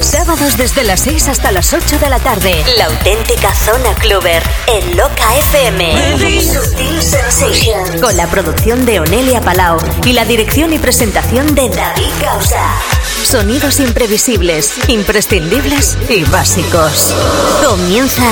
Sábados 0.00 0.56
desde 0.56 0.84
las 0.84 1.00
6 1.00 1.28
hasta 1.28 1.52
las 1.52 1.72
8 1.72 1.98
de 1.98 2.08
la 2.08 2.18
tarde. 2.18 2.64
La 2.76 2.86
auténtica 2.86 3.54
zona 3.54 3.94
cluber 3.94 4.42
en 4.66 4.96
Loca 4.96 5.36
FM. 5.38 6.42
Sutil 6.42 7.02
Sensations. 7.02 8.00
Con 8.00 8.16
la 8.16 8.26
producción 8.26 8.86
de 8.86 9.00
Onelia 9.00 9.40
Palau 9.40 9.78
y 10.04 10.12
la 10.12 10.24
dirección 10.24 10.72
y 10.72 10.78
presentación 10.78 11.54
de 11.54 11.68
David 11.68 12.10
Causa. 12.22 12.60
Sonidos 13.22 13.80
imprevisibles, 13.80 14.72
imprescindibles 14.88 15.96
y 16.08 16.24
básicos. 16.24 17.14
Comienza 17.64 18.24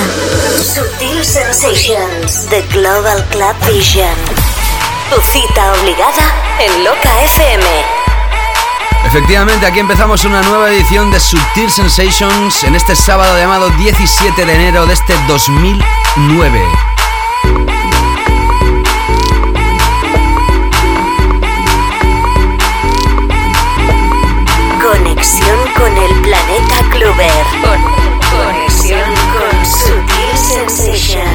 Sutil 0.57 1.25
Sensations, 1.25 2.47
The 2.49 2.63
Global 2.73 3.25
Club 3.31 3.55
Vision. 3.73 4.15
Tu 5.11 5.21
cita 5.21 5.73
obligada 5.73 6.59
en 6.61 6.85
Loca 6.85 7.25
FM. 7.25 8.04
Efectivamente, 9.07 9.67
aquí 9.67 9.79
empezamos 9.79 10.25
una 10.25 10.43
nueva 10.43 10.71
edición 10.71 11.11
de 11.11 11.21
Sutil 11.21 11.71
Sensations 11.71 12.65
en 12.65 12.75
este 12.75 12.97
sábado 12.97 13.39
llamado 13.39 13.71
17 13.71 14.45
de 14.45 14.55
enero 14.55 14.87
de 14.87 14.95
este 14.95 15.15
2009. 15.29 16.61
Conexión 24.83 25.59
con 25.77 25.97
el 25.97 26.23
planeta 26.23 26.77
Clover. 26.91 27.47
Conexión 28.31 29.15
con 29.33 29.67
Sutil 29.67 30.37
Sensations. 30.37 31.34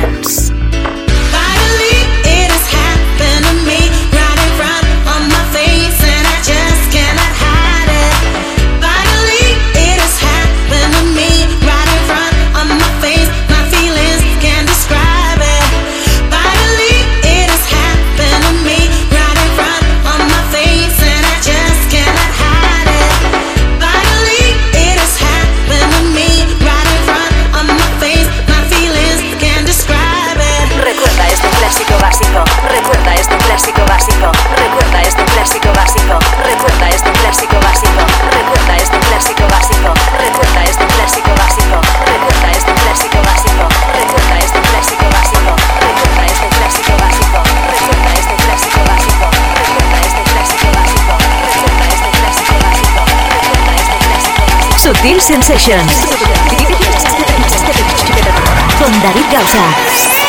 Clásico 35.40 35.72
básico. 35.74 36.20
Recuerda 36.44 36.90
este 36.90 37.12
clásico 37.12 37.56
básico. 37.62 38.02
Recuerda 38.30 38.76
este 38.76 39.00
clásico 39.00 39.48
básico. 39.48 39.94
Recuerda 40.20 40.64
este 40.64 40.86
clásico 40.86 41.32
básico. 41.40 41.80
Recuerda 42.12 42.52
este 42.52 42.74
clásico 42.76 43.20
básico. 43.24 43.64
Recuerda 43.96 44.38
este 44.44 44.60
clásico 44.60 45.06
básico. 45.16 45.56
Recuerda 45.80 46.26
este 46.28 46.48
clásico 46.50 46.92
básico. 47.00 47.40
Recuerda 47.72 48.12
este 48.20 48.36
clásico 48.36 48.80
básico. 48.84 49.28
Recuerda 49.64 50.00
este 50.04 50.24
clásico 50.28 50.68
básico. 50.76 51.14
Recuerda 51.56 51.88
este 51.96 52.10
clásico 52.20 52.54
básico. 52.60 53.02
Recuerda 53.32 53.74
este 53.80 53.98
clásico 54.04 54.44
básico. 54.52 54.80
Sutil 54.84 55.22
Sensations. 55.22 55.94
Con 58.78 58.92
David 59.02 59.26
Gausa. 59.32 60.29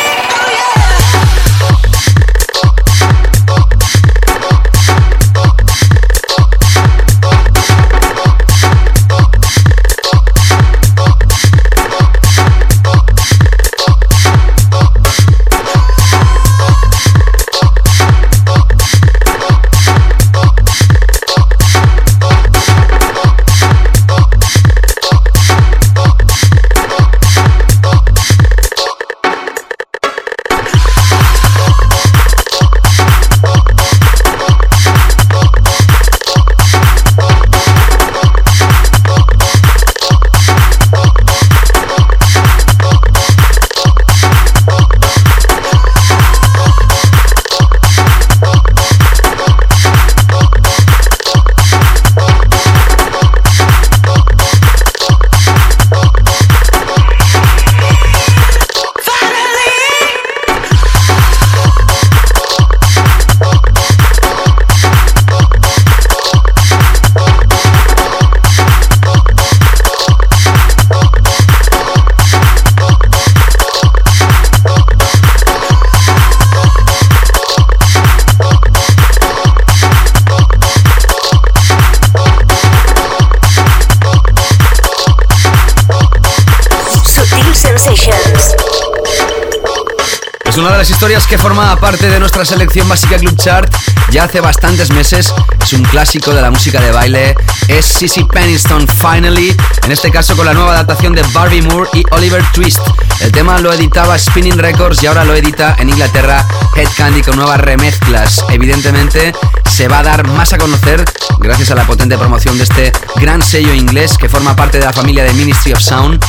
Que 91.31 91.37
forma 91.37 91.77
parte 91.77 92.09
de 92.09 92.19
nuestra 92.19 92.43
selección 92.43 92.89
básica 92.89 93.15
Club 93.15 93.37
Chart 93.37 93.73
ya 94.09 94.25
hace 94.25 94.41
bastantes 94.41 94.91
meses. 94.91 95.33
Es 95.63 95.71
un 95.71 95.81
clásico 95.83 96.33
de 96.33 96.41
la 96.41 96.51
música 96.51 96.81
de 96.81 96.91
baile. 96.91 97.35
Es 97.69 97.85
Sissy 97.85 98.25
Peniston 98.25 98.85
Finally, 98.85 99.55
en 99.83 99.91
este 99.93 100.11
caso 100.11 100.35
con 100.35 100.45
la 100.45 100.53
nueva 100.53 100.73
adaptación 100.73 101.15
de 101.15 101.23
Barbie 101.31 101.61
Moore 101.61 101.89
y 101.93 102.03
Oliver 102.11 102.43
Twist. 102.51 102.79
El 103.21 103.31
tema 103.31 103.59
lo 103.59 103.71
editaba 103.71 104.19
Spinning 104.19 104.57
Records 104.57 105.01
y 105.03 105.07
ahora 105.07 105.23
lo 105.23 105.33
edita 105.33 105.73
en 105.79 105.87
Inglaterra 105.87 106.45
Head 106.75 106.89
Candy 106.97 107.21
con 107.21 107.37
nuevas 107.37 107.61
remezclas. 107.61 108.43
Evidentemente 108.49 109.31
se 109.69 109.87
va 109.87 109.99
a 109.99 110.03
dar 110.03 110.27
más 110.27 110.51
a 110.51 110.57
conocer 110.57 111.05
gracias 111.39 111.71
a 111.71 111.75
la 111.75 111.87
potente 111.87 112.17
promoción 112.17 112.57
de 112.57 112.65
este 112.65 112.91
gran 113.15 113.41
sello 113.41 113.73
inglés 113.73 114.17
que 114.17 114.27
forma 114.27 114.53
parte 114.57 114.79
de 114.79 114.85
la 114.85 114.91
familia 114.91 115.23
de 115.23 115.31
Ministry 115.31 115.71
of 115.71 115.79
Sound. 115.79 116.21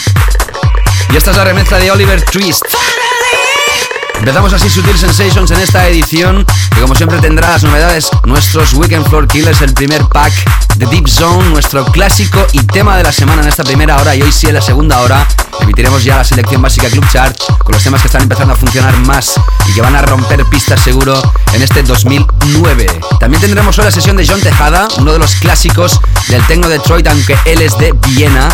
Y 1.10 1.16
esta 1.16 1.32
es 1.32 1.36
la 1.36 1.44
remezcla 1.44 1.78
de 1.78 1.90
Oliver 1.90 2.22
Twist. 2.22 2.64
Empezamos 4.22 4.52
así 4.52 4.70
Sutil 4.70 4.96
Sensations 4.96 5.50
en 5.50 5.58
esta 5.58 5.88
edición, 5.88 6.46
que 6.72 6.80
como 6.80 6.94
siempre 6.94 7.18
tendrá 7.18 7.50
las 7.50 7.64
novedades, 7.64 8.08
nuestros 8.24 8.72
Weekend 8.72 9.04
Floor 9.08 9.26
Killers, 9.26 9.62
el 9.62 9.74
primer 9.74 10.06
pack 10.06 10.32
de 10.76 10.86
Deep 10.86 11.08
Zone, 11.08 11.50
nuestro 11.50 11.84
clásico 11.86 12.46
y 12.52 12.60
tema 12.60 12.96
de 12.96 13.02
la 13.02 13.10
semana 13.10 13.42
en 13.42 13.48
esta 13.48 13.64
primera 13.64 14.00
hora 14.00 14.14
y 14.14 14.22
hoy 14.22 14.30
sí 14.30 14.46
en 14.46 14.54
la 14.54 14.62
segunda 14.62 15.00
hora 15.00 15.26
emitiremos 15.60 16.04
ya 16.04 16.18
la 16.18 16.22
selección 16.22 16.62
básica 16.62 16.88
Club 16.88 17.04
Chart 17.10 17.36
con 17.58 17.72
los 17.72 17.82
temas 17.82 18.00
que 18.00 18.06
están 18.06 18.22
empezando 18.22 18.54
a 18.54 18.56
funcionar 18.56 18.96
más 18.98 19.32
y 19.68 19.72
que 19.72 19.80
van 19.80 19.96
a 19.96 20.02
romper 20.02 20.44
pistas 20.44 20.80
seguro 20.80 21.20
en 21.52 21.60
este 21.60 21.82
2009. 21.82 23.00
También 23.18 23.40
tendremos 23.40 23.76
hoy 23.80 23.86
la 23.86 23.90
sesión 23.90 24.16
de 24.16 24.24
John 24.24 24.40
Tejada, 24.40 24.86
uno 24.98 25.12
de 25.12 25.18
los 25.18 25.34
clásicos 25.34 26.00
del 26.28 26.46
Tecno 26.46 26.68
Detroit, 26.68 27.08
aunque 27.08 27.36
él 27.44 27.60
es 27.60 27.76
de 27.76 27.92
Viena. 28.06 28.50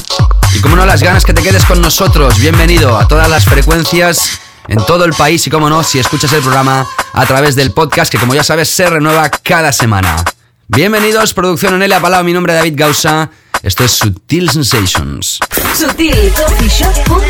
Y 0.55 0.61
como 0.61 0.77
no, 0.77 0.87
las 0.87 1.03
ganas 1.03 1.27
que 1.27 1.35
te 1.35 1.43
quedes 1.43 1.67
con 1.67 1.83
nosotros. 1.83 2.39
Bienvenido 2.39 2.99
a 2.99 3.07
todas 3.07 3.29
las 3.29 3.45
frecuencias 3.45 4.41
en 4.69 4.85
todo 4.87 5.05
el 5.05 5.13
país 5.15 5.47
y, 5.47 5.51
como 5.51 5.69
no, 5.69 5.83
si 5.83 5.99
escuchas 5.99 6.33
el 6.33 6.43
programa 6.43 6.87
a 7.13 7.27
través 7.27 7.57
del 7.57 7.73
podcast 7.73 8.13
que, 8.13 8.19
como 8.19 8.35
ya 8.35 8.45
sabes, 8.45 8.69
se 8.69 8.89
renueva 8.89 9.29
cada 9.31 9.73
semana. 9.73 10.23
Bienvenidos, 10.69 11.35
producción 11.35 11.75
en 11.75 11.83
L. 11.83 11.99
Palau, 12.01 12.23
mi 12.23 12.33
nombre 12.33 12.53
es 12.53 12.59
David 12.59 12.75
Gausa. 12.77 13.31
Esto 13.63 13.85
es 13.85 13.93
Sutil 13.93 14.51
Sensations. 14.51 15.41
SutilCoffeeShop.com, 15.75 17.25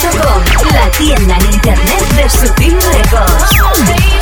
la 0.73 0.90
tienda 0.90 1.38
en 1.38 1.52
internet 1.55 2.08
de 2.17 2.29
Sutil 2.29 2.76
Records. 2.93 4.17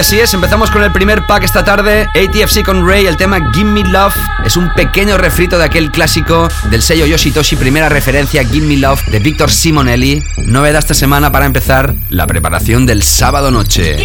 Así 0.00 0.18
es. 0.18 0.32
Empezamos 0.32 0.70
con 0.70 0.82
el 0.82 0.90
primer 0.92 1.26
pack 1.26 1.44
esta 1.44 1.62
tarde. 1.62 2.08
ATFC 2.14 2.64
con 2.64 2.88
Ray, 2.88 3.04
el 3.04 3.18
tema 3.18 3.38
Give 3.52 3.70
Me 3.70 3.84
Love. 3.84 4.14
Es 4.46 4.56
un 4.56 4.72
pequeño 4.72 5.18
refrito 5.18 5.58
de 5.58 5.66
aquel 5.66 5.90
clásico 5.90 6.48
del 6.70 6.80
sello 6.80 7.04
Yoshitoshi, 7.04 7.56
primera 7.56 7.90
referencia 7.90 8.42
Give 8.42 8.66
Me 8.66 8.78
Love 8.78 9.04
de 9.08 9.18
Víctor 9.18 9.50
Simonelli. 9.50 10.22
Novedad 10.46 10.78
esta 10.78 10.94
semana 10.94 11.30
para 11.30 11.44
empezar 11.44 11.94
la 12.08 12.26
preparación 12.26 12.86
del 12.86 13.02
sábado 13.02 13.50
noche. 13.50 13.98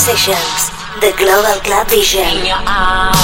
Sensations. 0.00 0.70
The 1.02 1.12
Global 1.18 1.60
Club 1.60 1.86
Vision. 1.88 3.19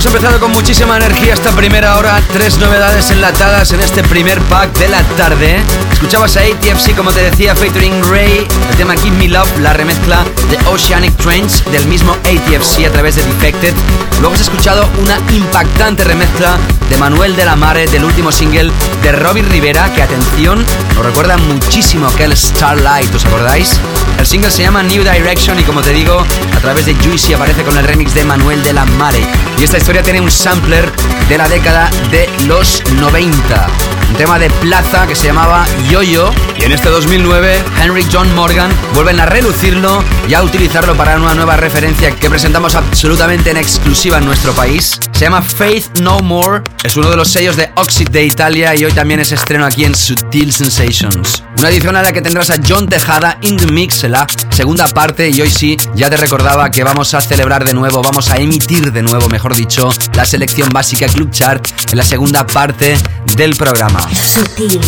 Hemos 0.00 0.14
empezado 0.14 0.40
con 0.40 0.52
muchísima 0.52 0.96
energía 0.96 1.34
esta 1.34 1.50
primera 1.50 1.98
hora. 1.98 2.22
Tres 2.32 2.56
novedades 2.56 3.10
enlatadas 3.10 3.70
en 3.72 3.80
este 3.80 4.02
primer 4.02 4.40
pack 4.42 4.72
de 4.78 4.88
la 4.88 5.02
tarde. 5.18 5.60
Escuchabas 5.92 6.38
a 6.38 6.40
ATFC, 6.40 6.96
como 6.96 7.12
te 7.12 7.22
decía, 7.22 7.54
featuring 7.54 8.02
Ray, 8.10 8.46
el 8.70 8.76
tema 8.78 8.94
Give 8.94 9.14
Me 9.18 9.28
Love, 9.28 9.58
la 9.58 9.74
remezcla 9.74 10.24
de 10.48 10.56
Oceanic 10.70 11.14
Trends 11.18 11.62
del 11.70 11.86
mismo 11.86 12.12
ATFC 12.12 12.86
a 12.86 12.90
través 12.90 13.16
de 13.16 13.24
Defected. 13.24 13.74
Luego 14.20 14.34
has 14.34 14.40
escuchado 14.40 14.88
una 15.02 15.18
impactante 15.34 16.02
remezcla 16.02 16.56
de 16.88 16.96
Manuel 16.96 17.36
de 17.36 17.44
la 17.44 17.56
Mare 17.56 17.86
del 17.86 18.04
último 18.04 18.32
single 18.32 18.72
de 19.02 19.12
Robbie 19.12 19.42
Rivera, 19.42 19.92
que 19.92 20.02
atención, 20.02 20.64
nos 20.94 21.04
recuerda 21.04 21.36
muchísimo 21.36 22.06
aquel 22.06 22.34
Starlight, 22.34 23.14
¿os 23.14 23.26
acordáis? 23.26 23.78
El 24.20 24.26
single 24.26 24.50
se 24.50 24.62
llama 24.62 24.82
New 24.82 25.02
Direction 25.02 25.58
y 25.58 25.62
como 25.62 25.80
te 25.80 25.94
digo, 25.94 26.22
a 26.54 26.60
través 26.60 26.84
de 26.84 26.94
Juicy 26.94 27.32
aparece 27.32 27.62
con 27.62 27.78
el 27.78 27.86
remix 27.86 28.12
de 28.12 28.22
Manuel 28.22 28.62
de 28.62 28.74
la 28.74 28.84
Mare. 28.84 29.22
Y 29.58 29.64
esta 29.64 29.78
historia 29.78 30.02
tiene 30.02 30.20
un 30.20 30.30
sampler 30.30 30.92
de 31.26 31.38
la 31.38 31.48
década 31.48 31.90
de 32.10 32.28
los 32.46 32.82
90. 33.00 33.66
un 34.10 34.16
tema 34.16 34.38
de 34.38 34.50
plaza 34.50 35.06
que 35.06 35.14
se 35.14 35.28
llamaba 35.28 35.64
Yo-Yo. 35.88 36.34
Y 36.58 36.64
en 36.64 36.72
este 36.72 36.90
2009, 36.90 37.62
Henry 37.82 38.04
John 38.12 38.32
Morgan 38.34 38.70
vuelven 38.92 39.20
a 39.20 39.26
relucirlo 39.26 40.04
y 40.28 40.34
a 40.34 40.42
utilizarlo 40.42 40.94
para 40.96 41.16
una 41.16 41.34
nueva 41.34 41.56
referencia 41.56 42.10
que 42.10 42.28
presentamos 42.28 42.74
absolutamente 42.74 43.50
en 43.50 43.56
exclusiva 43.56 44.18
en 44.18 44.26
nuestro 44.26 44.52
país. 44.52 45.00
Se 45.12 45.20
llama 45.20 45.40
Faith 45.40 45.98
No 46.00 46.18
More, 46.20 46.62
es 46.84 46.94
uno 46.94 47.08
de 47.08 47.16
los 47.16 47.30
sellos 47.30 47.56
de 47.56 47.70
Oxid 47.76 48.10
de 48.10 48.22
Italia 48.24 48.74
y 48.76 48.84
hoy 48.84 48.92
también 48.92 49.20
es 49.20 49.32
estreno 49.32 49.64
aquí 49.64 49.86
en 49.86 49.94
Sutil 49.94 50.52
Sensations. 50.52 51.42
Una 51.60 51.68
edición 51.68 51.94
a 51.94 52.02
la 52.02 52.10
que 52.10 52.22
tendrás 52.22 52.48
a 52.48 52.54
John 52.66 52.88
Tejada 52.88 53.36
in 53.42 53.58
the 53.58 53.66
mix, 53.66 54.04
la 54.04 54.26
segunda 54.48 54.88
parte 54.88 55.28
y 55.28 55.42
hoy 55.42 55.50
sí, 55.50 55.76
ya 55.94 56.08
te 56.08 56.16
recordaba 56.16 56.70
que 56.70 56.82
vamos 56.84 57.12
a 57.12 57.20
celebrar 57.20 57.66
de 57.66 57.74
nuevo, 57.74 58.00
vamos 58.02 58.30
a 58.30 58.38
emitir 58.38 58.90
de 58.90 59.02
nuevo, 59.02 59.28
mejor 59.28 59.54
dicho, 59.54 59.90
la 60.14 60.24
selección 60.24 60.70
básica 60.70 61.06
Club 61.06 61.30
Chart 61.30 61.62
en 61.90 61.98
la 61.98 62.02
segunda 62.02 62.46
parte 62.46 62.96
del 63.36 63.56
programa. 63.56 64.00
Sutil. 64.14 64.80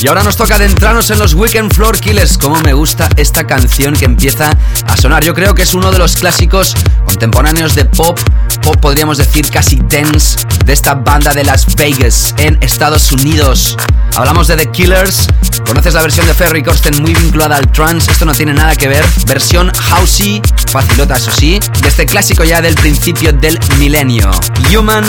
Y 0.00 0.08
ahora 0.08 0.22
nos 0.22 0.36
toca 0.36 0.56
adentrarnos 0.56 1.10
en 1.10 1.18
los 1.18 1.32
Weekend 1.32 1.72
Floor 1.72 1.98
Killers. 1.98 2.36
Como 2.36 2.60
me 2.60 2.74
gusta 2.74 3.08
esta 3.16 3.46
canción 3.46 3.94
que 3.94 4.04
empieza 4.04 4.54
a 4.86 4.96
sonar. 4.98 5.24
Yo 5.24 5.32
creo 5.32 5.54
que 5.54 5.62
es 5.62 5.72
uno 5.72 5.90
de 5.90 5.98
los 5.98 6.16
clásicos 6.16 6.74
contemporáneos 7.06 7.74
de 7.74 7.86
pop, 7.86 8.18
pop 8.64 8.76
podríamos 8.80 9.18
decir 9.18 9.48
casi 9.50 9.76
dance, 9.88 10.38
de 10.64 10.72
esta 10.72 10.94
banda 10.94 11.34
de 11.34 11.44
Las 11.44 11.76
Vegas 11.76 12.34
en 12.38 12.56
Estados 12.62 13.12
Unidos. 13.12 13.76
Hablamos 14.16 14.46
de 14.46 14.56
The 14.56 14.70
Killers. 14.70 15.28
Conoces 15.66 15.92
la 15.92 16.00
versión 16.00 16.26
de 16.26 16.32
Ferry 16.32 16.62
Corsten 16.62 17.02
muy 17.02 17.14
vinculada 17.14 17.56
al 17.56 17.70
trance. 17.72 18.10
Esto 18.10 18.24
no 18.24 18.32
tiene 18.32 18.54
nada 18.54 18.74
que 18.74 18.88
ver. 18.88 19.04
Versión 19.26 19.70
housey, 19.90 20.40
facilota 20.70 21.16
eso 21.16 21.30
sí, 21.30 21.60
de 21.82 21.88
este 21.88 22.06
clásico 22.06 22.42
ya 22.44 22.62
del 22.62 22.74
principio 22.74 23.32
del 23.34 23.58
milenio. 23.78 24.30
Human, 24.74 25.04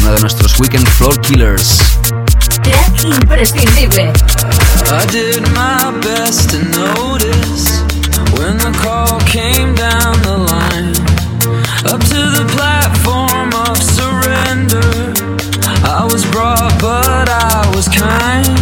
uno 0.00 0.12
de 0.12 0.20
nuestros 0.20 0.58
Weekend 0.58 0.88
Floor 0.88 1.20
Killers. 1.20 1.78
Track 2.62 3.04
imprescindible. 3.04 4.12
I 4.90 5.06
did 5.12 5.42
my 5.52 5.92
best 6.00 6.50
to 6.50 6.58
notice 6.76 7.82
when 8.38 8.58
the 8.58 8.76
call 8.82 9.20
came 9.20 9.74
down 9.74 10.20
the 10.22 10.36
line. 10.36 10.94
Up 11.84 12.00
to 12.00 12.16
the 12.16 12.44
platform 12.54 12.77
was 17.78 17.88
kind. 17.90 18.58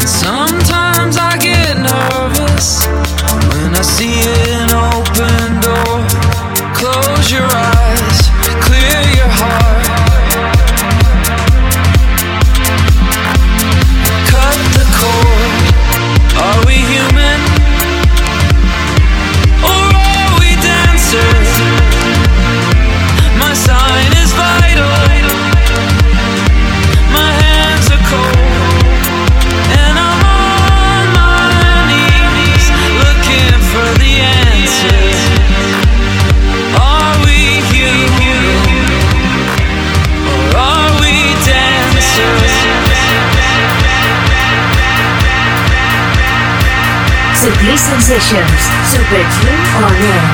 And 0.00 0.08
sometimes 0.08 1.16
I 1.16 1.38
get 1.38 1.76
nervous 1.78 2.84
when 3.50 3.72
I 3.72 3.82
see 3.82 4.18
an 4.18 4.53
Sensations. 48.04 48.60
Super 48.84 49.24
Tune 49.32 49.64
on 49.82 49.94
air. 49.96 50.24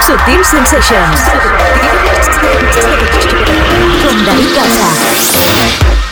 Sutil 0.00 0.44
Sensations. 0.44 1.20
Con 4.02 4.24
David 4.24 4.52
Gausa. 4.56 6.11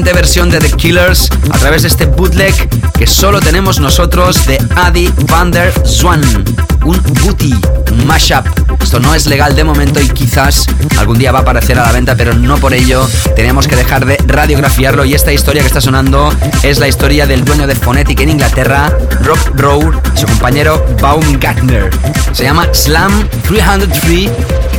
Versión 0.00 0.48
de 0.48 0.58
The 0.58 0.70
Killers 0.70 1.28
a 1.50 1.58
través 1.58 1.82
de 1.82 1.88
este 1.88 2.06
bootleg 2.06 2.54
que 2.92 3.06
solo 3.06 3.40
tenemos 3.40 3.78
nosotros 3.78 4.46
de 4.46 4.58
Adi 4.74 5.12
van 5.28 5.50
der 5.50 5.70
Zwan. 5.86 6.22
Un 6.84 7.00
booty, 7.22 7.54
mashup. 8.06 8.44
Esto 8.82 8.98
no 8.98 9.14
es 9.14 9.26
legal 9.26 9.54
de 9.54 9.64
momento 9.64 10.00
y 10.00 10.08
quizás 10.08 10.66
algún 10.98 11.18
día 11.18 11.30
va 11.30 11.40
a 11.40 11.42
aparecer 11.42 11.78
a 11.78 11.84
la 11.84 11.92
venta, 11.92 12.16
pero 12.16 12.32
no 12.32 12.56
por 12.56 12.72
ello 12.72 13.06
tenemos 13.36 13.68
que 13.68 13.76
dejar 13.76 14.06
de 14.06 14.16
radiografiarlo. 14.26 15.04
Y 15.04 15.14
esta 15.14 15.32
historia 15.32 15.60
que 15.60 15.68
está 15.68 15.80
sonando 15.80 16.32
es 16.62 16.78
la 16.78 16.88
historia 16.88 17.26
del 17.26 17.44
dueño 17.44 17.66
de 17.66 17.74
Phonetic 17.74 18.20
en 18.20 18.30
Inglaterra, 18.30 18.90
Rob 19.22 19.38
Rowe, 19.54 19.92
y 20.16 20.18
su 20.18 20.26
compañero 20.26 20.84
Baumgartner. 21.00 21.90
Se 22.32 22.44
llama 22.44 22.66
Slam 22.72 23.28
303 23.46 24.30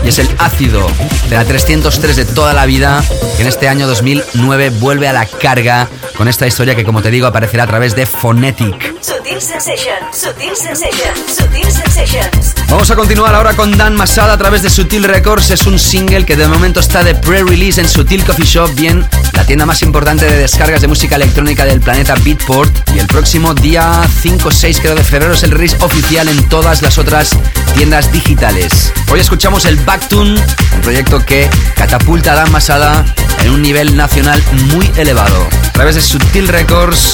y 0.04 0.10
es 0.10 0.20
el 0.20 0.30
ácido 0.38 0.88
de 1.30 1.36
la 1.36 1.46
303 1.46 2.16
de 2.16 2.26
toda 2.26 2.54
la 2.54 2.66
vida 2.66 3.04
que 3.36 3.42
en 3.42 3.48
este 3.48 3.68
año 3.68 3.88
2009 3.88 4.70
vuelve 4.72 5.08
a 5.08 5.14
la 5.14 5.26
carga 5.26 5.88
con 6.18 6.28
esta 6.28 6.46
historia 6.46 6.76
que 6.76 6.84
como 6.84 7.02
te 7.02 7.12
digo 7.12 7.28
aparecerá 7.28 7.64
a 7.64 7.68
través 7.68 7.96
de 7.96 8.06
Phonetic. 8.06 9.02
Sutil 9.02 9.42
Sensation, 9.42 9.98
Sutil 10.12 10.56
Sensation, 10.56 11.16
Sutil 11.28 11.72
Sensations. 11.72 12.54
Vamos 12.70 12.92
a 12.92 12.96
continuar 12.96 13.34
ahora 13.36 13.54
con 13.54 13.78
Dan 13.78 13.96
Masada 13.96 14.34
a 14.34 14.38
través 14.38 14.62
de 14.62 14.70
Sutil 14.70 15.04
Records. 15.04 15.52
Es 15.52 15.66
un 15.66 15.80
single 15.80 16.26
que 16.26 16.36
de 16.36 16.48
momento 16.48 16.80
está 16.80 17.04
de 17.04 17.16
pre-release 17.16 17.82
en 17.82 17.88
Sutil 17.88 18.24
Coffee 18.24 18.46
Shop, 18.46 18.70
bien 18.76 19.08
la 19.44 19.48
tienda 19.48 19.66
más 19.66 19.82
importante 19.82 20.26
de 20.26 20.38
descargas 20.38 20.80
de 20.80 20.88
música 20.88 21.18
electrónica 21.18 21.66
del 21.66 21.82
planeta 21.82 22.16
Beatport. 22.24 22.90
Y 22.96 23.00
el 23.00 23.08
próximo 23.08 23.54
día 23.54 24.02
5-6 24.24 24.80
creo 24.80 24.96
de 24.96 25.04
febrero 25.04 25.34
es 25.34 25.44
el 25.44 25.52
release 25.52 25.76
oficial 25.82 26.30
en 26.30 26.48
todas 26.48 26.82
las 26.82 26.98
otras 26.98 27.38
tiendas 27.76 28.10
digitales. 28.14 28.94
Hoy 29.12 29.20
escuchamos 29.20 29.66
el 29.66 29.76
Backtune, 29.76 30.40
un 30.76 30.82
proyecto 30.82 31.26
que 31.26 31.50
catapulta 31.76 32.32
a 32.32 32.36
Dan 32.36 32.52
Masada 32.54 33.04
en 33.44 33.52
un 33.52 33.62
nivel 33.62 33.98
nacional 33.98 34.42
muy 34.72 34.90
elevado. 34.96 35.50
A 35.68 35.74
través 35.74 35.96
de 35.96 36.02
Sutil 36.02 36.48
Records 36.48 37.12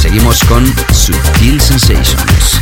seguimos 0.00 0.44
con 0.44 0.64
Sutil 0.94 1.60
Sensations. 1.60 2.60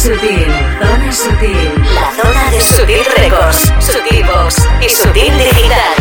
Sutil, 0.00 0.46
Zona 0.80 1.12
Sutil. 1.12 1.84
La 1.94 2.10
zona 2.14 2.50
de 2.50 2.58
Sutil 2.58 3.04
Records, 3.18 3.70
Sutil 3.80 4.24
Box 4.24 4.66
y 4.80 4.88
Sutil 4.88 5.36
Digital. 5.36 5.99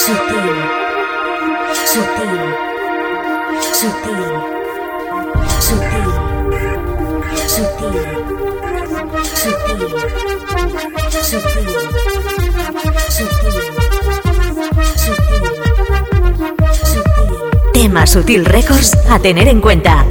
Sutil, 0.00 0.46
sutil, 1.84 2.32
sutil, 3.70 4.22
sutil, 5.60 6.08
sutil, 6.08 6.08
sutil, 7.52 7.96
sutil, 9.40 9.92
sutil, 14.90 15.44
sutil. 16.80 17.36
Tema 17.74 18.06
Sutil 18.06 18.44
Records 18.46 18.96
a 19.10 19.18
tener 19.18 19.48
en 19.48 19.60
cuenta. 19.60 20.06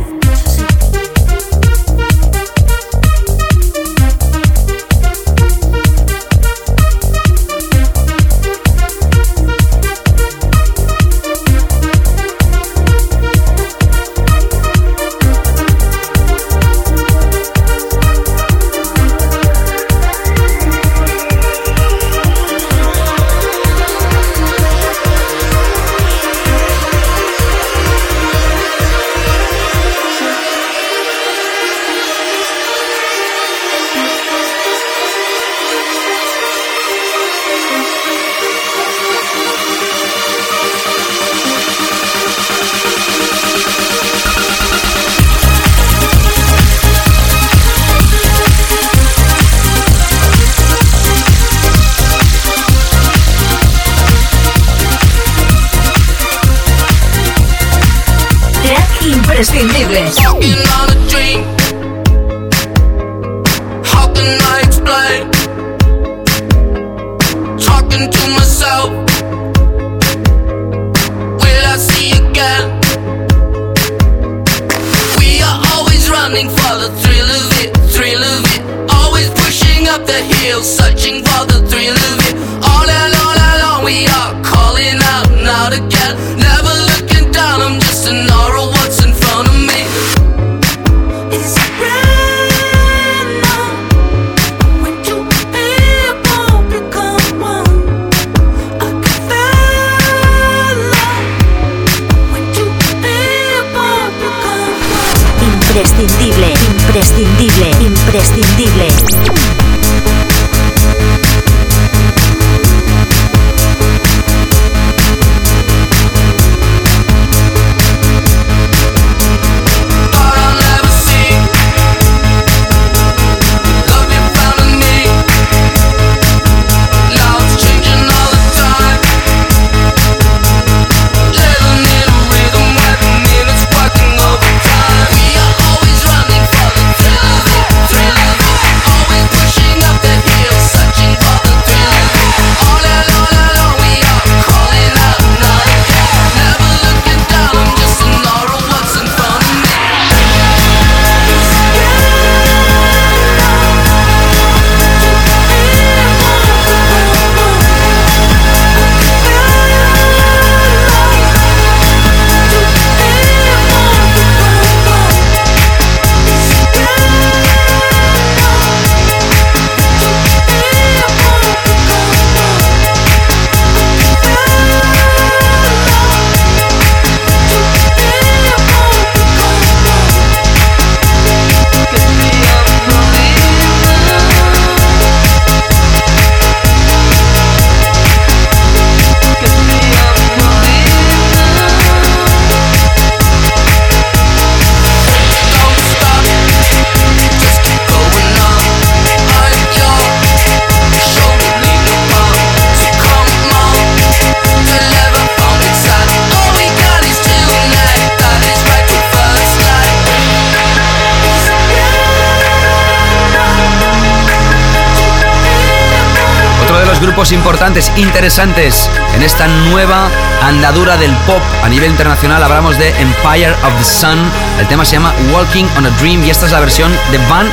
Grupos 217.19 217.33
importantes, 217.33 217.91
interesantes 217.97 218.89
en 219.13 219.21
esta 219.21 219.45
nueva 219.69 220.07
andadura 220.41 220.95
del 220.95 221.11
pop 221.27 221.41
a 221.61 221.67
nivel 221.67 221.89
internacional. 221.91 222.41
Hablamos 222.41 222.77
de 222.77 222.91
Empire 222.91 223.51
of 223.51 223.77
the 223.77 223.83
Sun. 223.83 224.17
El 224.57 224.65
tema 224.69 224.85
se 224.85 224.93
llama 224.93 225.13
Walking 225.33 225.65
on 225.77 225.85
a 225.85 225.89
Dream 225.99 226.23
y 226.23 226.29
esta 226.29 226.45
es 226.45 226.53
la 226.53 226.61
versión 226.61 226.89
de 227.11 227.17
Van 227.29 227.49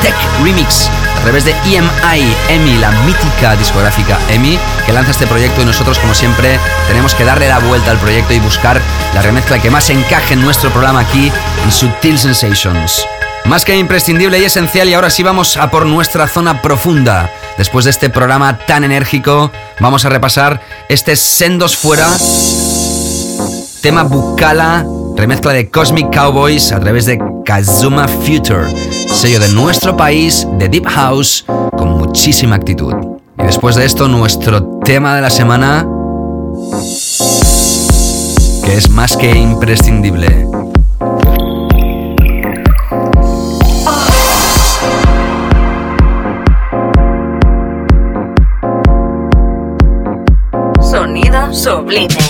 Tech 0.00 0.14
Remix 0.42 0.88
a 1.14 1.20
través 1.20 1.44
de 1.44 1.54
EMI, 1.66 2.34
EMI, 2.48 2.78
la 2.78 2.90
mítica 3.02 3.54
discográfica 3.56 4.18
EMI, 4.30 4.58
que 4.86 4.94
lanza 4.94 5.10
este 5.10 5.26
proyecto 5.26 5.60
y 5.60 5.66
nosotros, 5.66 5.98
como 5.98 6.14
siempre, 6.14 6.58
tenemos 6.88 7.14
que 7.14 7.26
darle 7.26 7.48
la 7.48 7.58
vuelta 7.58 7.90
al 7.90 7.98
proyecto 7.98 8.32
y 8.32 8.38
buscar 8.38 8.80
la 9.12 9.20
remezcla 9.20 9.58
que 9.58 9.68
más 9.68 9.90
encaje 9.90 10.32
en 10.32 10.40
nuestro 10.40 10.70
programa 10.70 11.00
aquí 11.00 11.30
en 11.64 11.70
Subtil 11.70 12.18
Sensations. 12.18 13.06
Más 13.44 13.64
que 13.64 13.76
imprescindible 13.76 14.40
y 14.40 14.44
esencial 14.44 14.88
y 14.88 14.94
ahora 14.94 15.10
sí 15.10 15.22
vamos 15.22 15.56
a 15.58 15.70
por 15.70 15.84
nuestra 15.86 16.26
zona 16.26 16.62
profunda. 16.62 17.30
Después 17.58 17.86
de 17.86 17.90
este 17.90 18.10
programa 18.10 18.58
tan 18.66 18.84
enérgico, 18.84 19.50
vamos 19.80 20.04
a 20.04 20.10
repasar 20.10 20.60
este 20.90 21.16
Sendos 21.16 21.76
Fuera, 21.76 22.08
tema 23.80 24.02
Bukala, 24.02 24.84
remezcla 25.16 25.52
de 25.52 25.70
Cosmic 25.70 26.14
Cowboys 26.14 26.70
a 26.72 26.80
través 26.80 27.06
de 27.06 27.18
Kazuma 27.46 28.08
Future, 28.08 28.66
sello 29.08 29.40
de 29.40 29.48
nuestro 29.48 29.96
país 29.96 30.46
de 30.58 30.68
Deep 30.68 30.86
House 30.86 31.46
con 31.46 31.96
muchísima 31.96 32.56
actitud. 32.56 32.92
Y 33.38 33.42
después 33.44 33.76
de 33.76 33.86
esto, 33.86 34.06
nuestro 34.06 34.80
tema 34.84 35.16
de 35.16 35.22
la 35.22 35.30
semana, 35.30 35.86
que 38.64 38.76
es 38.76 38.90
más 38.90 39.16
que 39.16 39.30
imprescindible. 39.30 40.55
Sublime. 51.56 52.25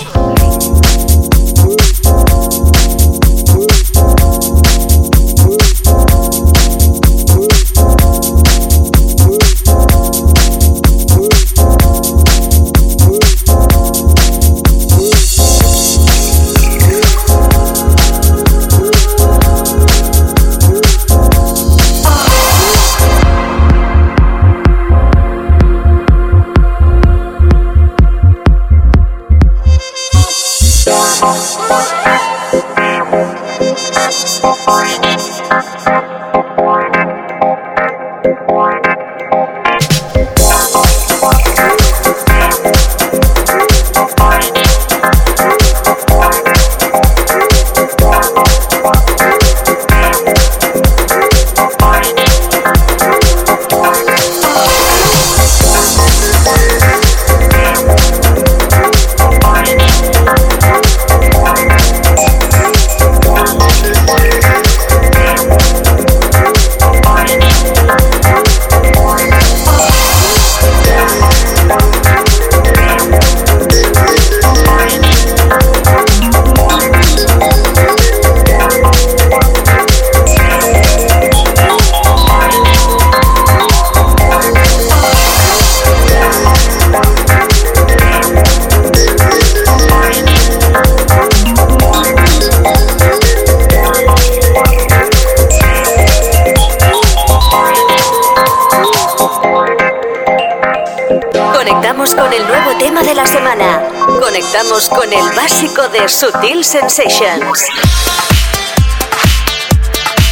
Con 102.17 102.33
el 102.33 102.47
nuevo 102.47 102.75
tema 102.79 103.03
de 103.03 103.13
la 103.13 103.27
semana. 103.27 103.83
Conectamos 104.19 104.89
con 104.89 105.11
el 105.13 105.35
básico 105.35 105.87
de 105.89 106.09
Sutil 106.09 106.65
Sensations. 106.65 107.65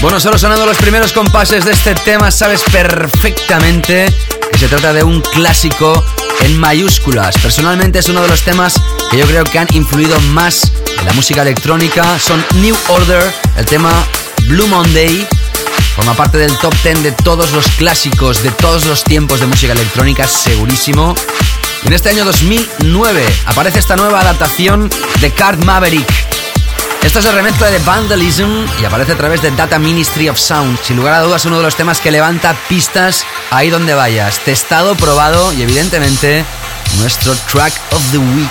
Bueno, 0.02 0.20
solo 0.20 0.40
sonando 0.40 0.66
los 0.66 0.78
primeros 0.78 1.14
compases 1.14 1.64
de 1.64 1.74
este 1.74 1.94
tema, 1.94 2.32
sabes 2.32 2.64
perfectamente 2.72 4.12
que 4.52 4.58
se 4.58 4.68
trata 4.68 4.94
de 4.94 5.04
un 5.04 5.22
clásico 5.22 6.04
en 6.42 6.60
mayúsculas. 6.60 7.38
Personalmente 7.38 8.00
es 8.00 8.10
uno 8.10 8.24
de 8.24 8.30
los 8.30 8.42
temas 8.42 8.74
que 9.12 9.18
yo 9.18 9.28
creo 9.28 9.44
que 9.44 9.60
han 9.60 9.68
influido 9.74 10.20
más 10.34 10.72
en 11.00 11.06
la 11.06 11.14
música 11.14 11.44
electrónica. 11.44 12.18
Son 12.18 12.44
New 12.56 12.76
Order, 12.88 13.32
el 13.58 13.66
tema 13.66 13.92
Blue 14.48 14.68
Monday. 14.68 15.28
Forma 15.96 16.16
parte 16.16 16.40
del 16.40 16.58
top 16.58 16.74
10 16.84 17.04
de 17.04 17.12
todos 17.12 17.52
los 17.52 17.68
clásicos 17.78 18.42
de 18.42 18.50
todos 18.52 18.86
los 18.86 19.04
tiempos 19.04 19.40
de 19.40 19.46
música 19.46 19.74
electrónica, 19.74 20.28
segurísimo. 20.28 21.16
En 21.86 21.94
este 21.94 22.10
año 22.10 22.26
2009 22.26 23.24
aparece 23.46 23.78
esta 23.78 23.96
nueva 23.96 24.20
adaptación 24.22 24.90
de 25.22 25.32
Card 25.32 25.64
Maverick. 25.64 26.08
Esta 27.04 27.20
es 27.20 27.26
la 27.26 27.32
remezcla 27.32 27.70
de 27.70 27.78
Vandalism 27.80 28.66
y 28.82 28.86
aparece 28.86 29.12
a 29.12 29.18
través 29.18 29.44
de 29.44 29.52
Data 29.52 29.78
Ministry 29.78 30.28
of 30.28 30.40
Sound. 30.40 30.80
Sin 30.82 30.98
lugar 30.98 31.14
a 31.14 31.22
dudas, 31.22 31.46
uno 31.46 31.58
de 31.58 31.64
los 31.64 31.76
temas 31.76 32.00
que 32.02 32.10
levanta 32.10 32.56
pistas 32.68 33.24
ahí 33.52 33.70
donde 33.70 33.94
vayas. 33.94 34.40
Testado, 34.40 34.96
probado 34.96 35.54
y 35.54 35.62
evidentemente 35.62 36.44
nuestro 36.98 37.36
track 37.52 37.74
of 37.92 38.02
the 38.12 38.18
week. 38.18 38.50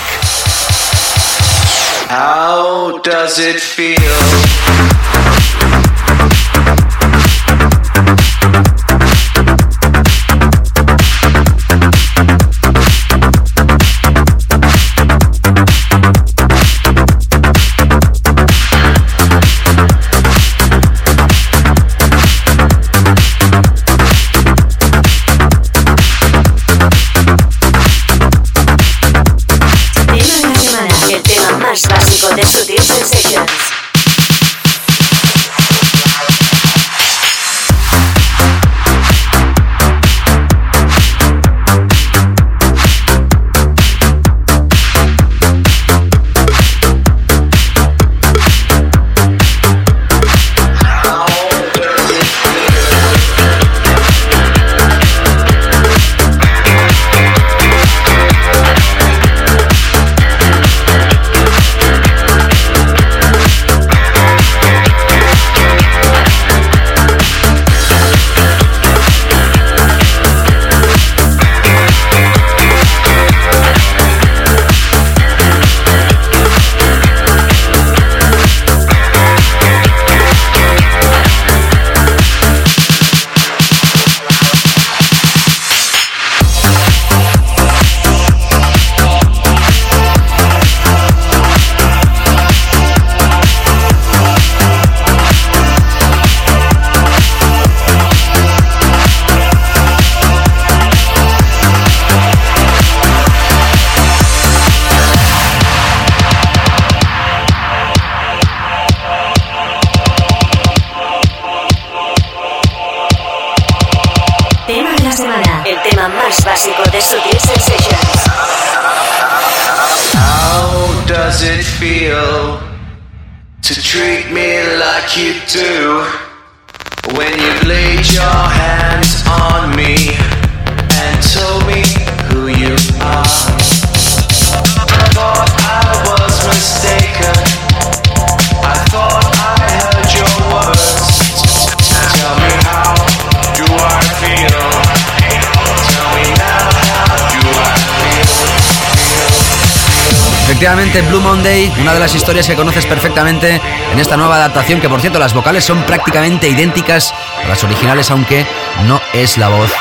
Efectivamente, 150.55 151.02
Blue 151.02 151.20
Monday, 151.20 151.70
una 151.80 151.94
de 151.94 151.98
las 151.98 152.14
historias 152.14 152.46
que 152.46 152.55
conoces 152.55 152.86
perfectamente 152.86 153.61
en 153.92 153.98
esta 153.98 154.16
nueva 154.16 154.36
adaptación, 154.36 154.80
que 154.80 154.88
por 154.88 155.00
cierto 155.00 155.18
las 155.18 155.34
vocales 155.34 155.64
son 155.64 155.82
prácticamente 155.82 156.48
idénticas 156.48 157.12
a 157.42 157.48
las 157.48 157.64
originales, 157.64 158.09
aunque 158.12 158.46
no 158.84 159.00
es 159.12 159.36
la 159.36 159.48
voz 159.48 159.72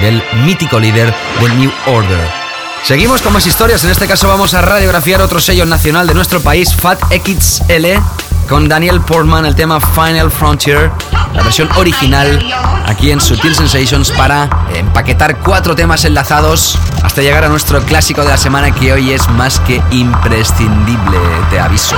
del 0.00 0.22
mítico 0.46 0.80
líder 0.80 1.14
de 1.38 1.48
New 1.56 1.70
Order. 1.84 2.30
Seguimos 2.82 3.20
con 3.20 3.34
más 3.34 3.46
historias, 3.46 3.84
en 3.84 3.90
este 3.90 4.08
caso 4.08 4.26
vamos 4.26 4.54
a 4.54 4.62
radiografiar 4.62 5.20
otro 5.20 5.38
sello 5.38 5.66
nacional 5.66 6.06
de 6.06 6.14
nuestro 6.14 6.40
país, 6.40 6.74
Fat 6.74 6.98
XL, 7.12 8.00
con 8.52 8.68
Daniel 8.68 9.00
Portman, 9.00 9.46
el 9.46 9.54
tema 9.54 9.80
Final 9.80 10.30
Frontier, 10.30 10.90
la 11.32 11.42
versión 11.42 11.70
original, 11.74 12.38
aquí 12.84 13.10
en 13.10 13.18
Sutil 13.18 13.54
Sensations 13.54 14.10
para 14.10 14.46
empaquetar 14.74 15.38
cuatro 15.38 15.74
temas 15.74 16.04
enlazados 16.04 16.78
hasta 17.02 17.22
llegar 17.22 17.44
a 17.44 17.48
nuestro 17.48 17.80
clásico 17.80 18.20
de 18.20 18.28
la 18.28 18.36
semana 18.36 18.70
que 18.70 18.92
hoy 18.92 19.10
es 19.10 19.26
más 19.30 19.58
que 19.60 19.82
imprescindible, 19.90 21.18
te 21.48 21.60
aviso. 21.60 21.96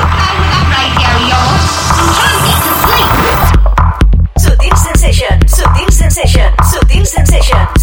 Sutil. 4.36 4.76
Sutil. 4.76 5.92
Sutil. 5.92 7.73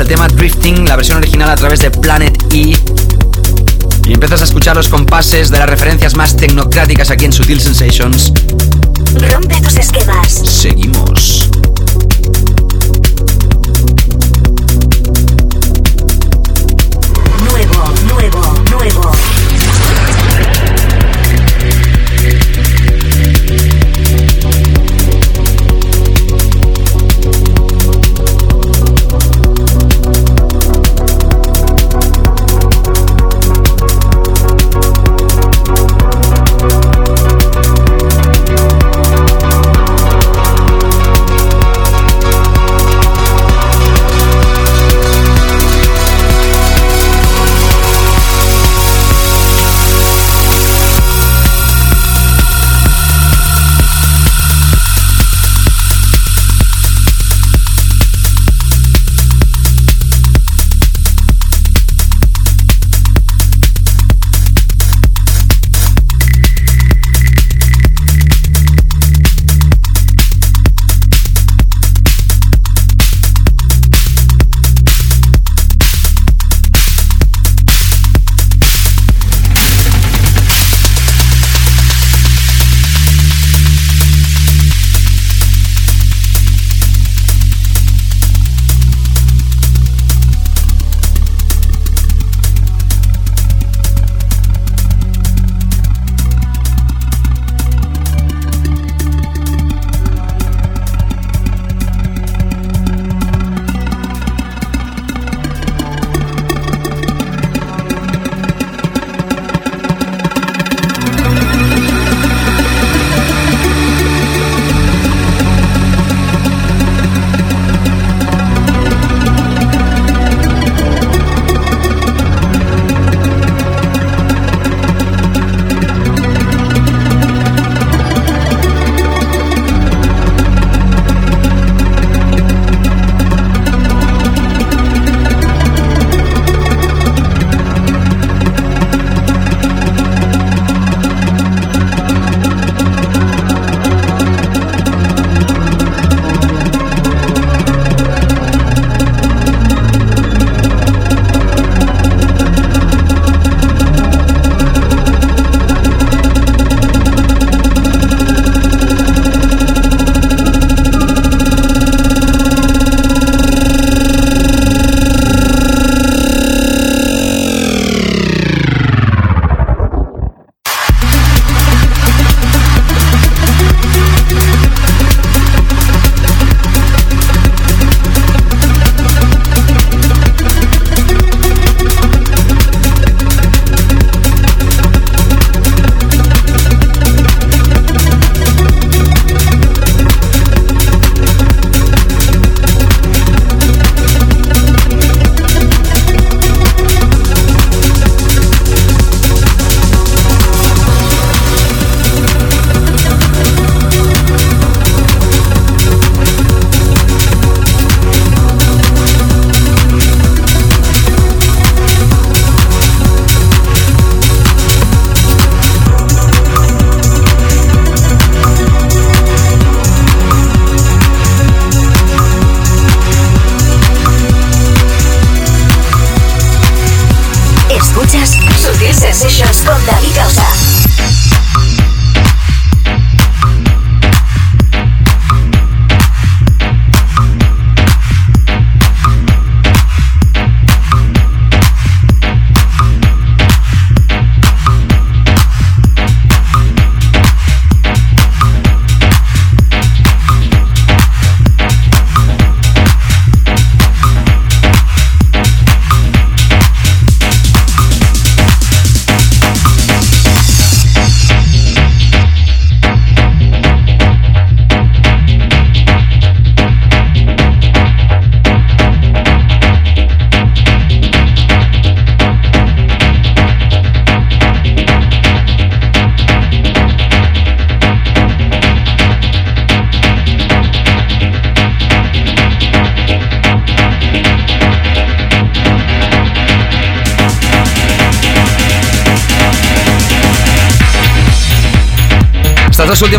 El 0.00 0.08
tema 0.08 0.28
Drifting, 0.28 0.86
la 0.86 0.96
versión 0.96 1.18
original 1.18 1.48
a 1.48 1.54
través 1.54 1.80
de 1.80 1.90
Planet 1.90 2.36
E. 2.52 2.76
Y 4.06 4.12
empiezas 4.12 4.42
a 4.42 4.44
escuchar 4.44 4.76
los 4.76 4.88
compases 4.88 5.50
de 5.50 5.58
las 5.58 5.70
referencias 5.70 6.14
más 6.16 6.36
tecnocráticas 6.36 7.10
aquí 7.10 7.24
en 7.24 7.32
Sutil 7.32 7.60
Sensations. 7.60 8.32
Rompe 9.14 9.60
tus 9.62 9.76
esquemas. 9.76 10.28
Seguimos. 10.28 11.45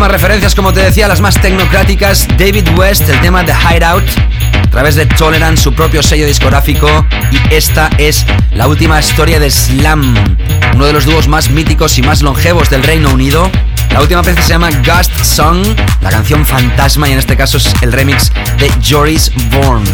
Referencias, 0.08 0.55
como 0.55 0.74
te 0.74 0.82
decía, 0.82 1.08
las 1.08 1.22
más 1.22 1.39
tecnocráticas, 1.39 2.28
David 2.38 2.68
West, 2.78 3.08
el 3.10 3.20
tema 3.22 3.43
de 3.43 3.53
Hideout, 3.53 4.03
a 4.53 4.70
través 4.70 4.95
de 4.95 5.05
Tolerance, 5.05 5.62
su 5.62 5.74
propio 5.74 6.01
sello 6.01 6.26
discográfico, 6.26 7.05
y 7.30 7.53
esta 7.53 7.89
es 7.97 8.26
la 8.51 8.68
última 8.68 8.99
historia 8.99 9.39
de 9.39 9.51
Slam, 9.51 10.16
uno 10.74 10.86
de 10.86 10.93
los 10.93 11.05
dúos 11.05 11.28
más 11.28 11.49
míticos 11.49 11.97
y 11.97 12.01
más 12.01 12.22
longevos 12.22 12.70
del 12.70 12.84
Reino 12.84 13.12
Unido. 13.12 13.51
La 13.91 14.01
última 14.01 14.24
pieza 14.24 14.41
se 14.41 14.49
llama 14.49 14.70
Ghost 14.86 15.14
Song, 15.24 15.64
la 16.01 16.10
canción 16.10 16.45
fantasma, 16.45 17.10
y 17.10 17.12
en 17.12 17.20
este 17.20 17.36
caso 17.36 17.58
es 17.58 17.72
el 17.82 17.91
remix 17.91 18.32
de 18.60 18.72
Joris 18.84 19.32
Bourne. 19.51 19.89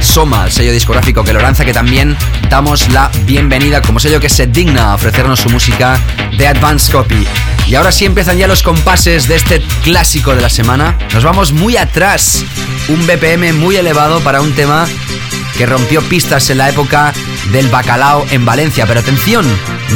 Soma, 0.00 0.46
el 0.46 0.52
sello 0.52 0.72
discográfico 0.72 1.22
que 1.22 1.32
lo 1.32 1.40
lanza, 1.40 1.64
que 1.64 1.74
también 1.74 2.16
damos 2.48 2.88
la 2.88 3.10
bienvenida 3.24 3.82
como 3.82 4.00
sello 4.00 4.20
que 4.20 4.30
se 4.30 4.46
digna 4.46 4.92
a 4.92 4.94
ofrecernos 4.94 5.40
su 5.40 5.50
música 5.50 5.98
de 6.36 6.48
Advance 6.48 6.90
Copy. 6.90 7.26
Y 7.70 7.76
ahora 7.76 7.92
sí 7.92 8.04
empiezan 8.04 8.36
ya 8.36 8.48
los 8.48 8.64
compases 8.64 9.28
de 9.28 9.36
este 9.36 9.62
clásico 9.84 10.34
de 10.34 10.40
la 10.40 10.50
semana. 10.50 10.98
Nos 11.14 11.22
vamos 11.22 11.52
muy 11.52 11.76
atrás, 11.76 12.44
un 12.88 13.06
BPM 13.06 13.52
muy 13.52 13.76
elevado 13.76 14.18
para 14.22 14.40
un 14.40 14.52
tema 14.56 14.88
que 15.56 15.66
rompió 15.66 16.02
pistas 16.02 16.50
en 16.50 16.58
la 16.58 16.68
época 16.68 17.12
del 17.52 17.68
bacalao 17.68 18.26
en 18.32 18.44
Valencia. 18.44 18.86
Pero 18.86 18.98
atención, 18.98 19.46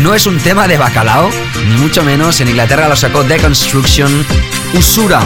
no 0.02 0.14
es 0.14 0.26
un 0.26 0.38
tema 0.38 0.68
de 0.68 0.78
bacalao, 0.78 1.28
ni 1.66 1.76
mucho 1.78 2.04
menos. 2.04 2.40
En 2.40 2.46
Inglaterra 2.46 2.88
lo 2.88 2.94
sacó 2.94 3.24
Deconstruction, 3.24 4.24
Usura, 4.74 5.20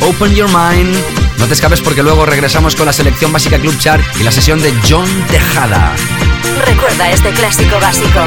Open 0.00 0.34
Your 0.34 0.48
Mind. 0.48 0.92
No 1.38 1.46
te 1.46 1.54
escapes 1.54 1.82
porque 1.82 2.02
luego 2.02 2.26
regresamos 2.26 2.74
con 2.74 2.86
la 2.86 2.92
selección 2.92 3.32
básica 3.32 3.60
Club 3.60 3.78
Chart 3.78 4.02
y 4.18 4.24
la 4.24 4.32
sesión 4.32 4.60
de 4.60 4.74
John 4.90 5.08
Tejada. 5.30 5.94
Recuerda 6.66 7.12
este 7.12 7.30
clásico 7.30 7.78
básico. 7.78 8.26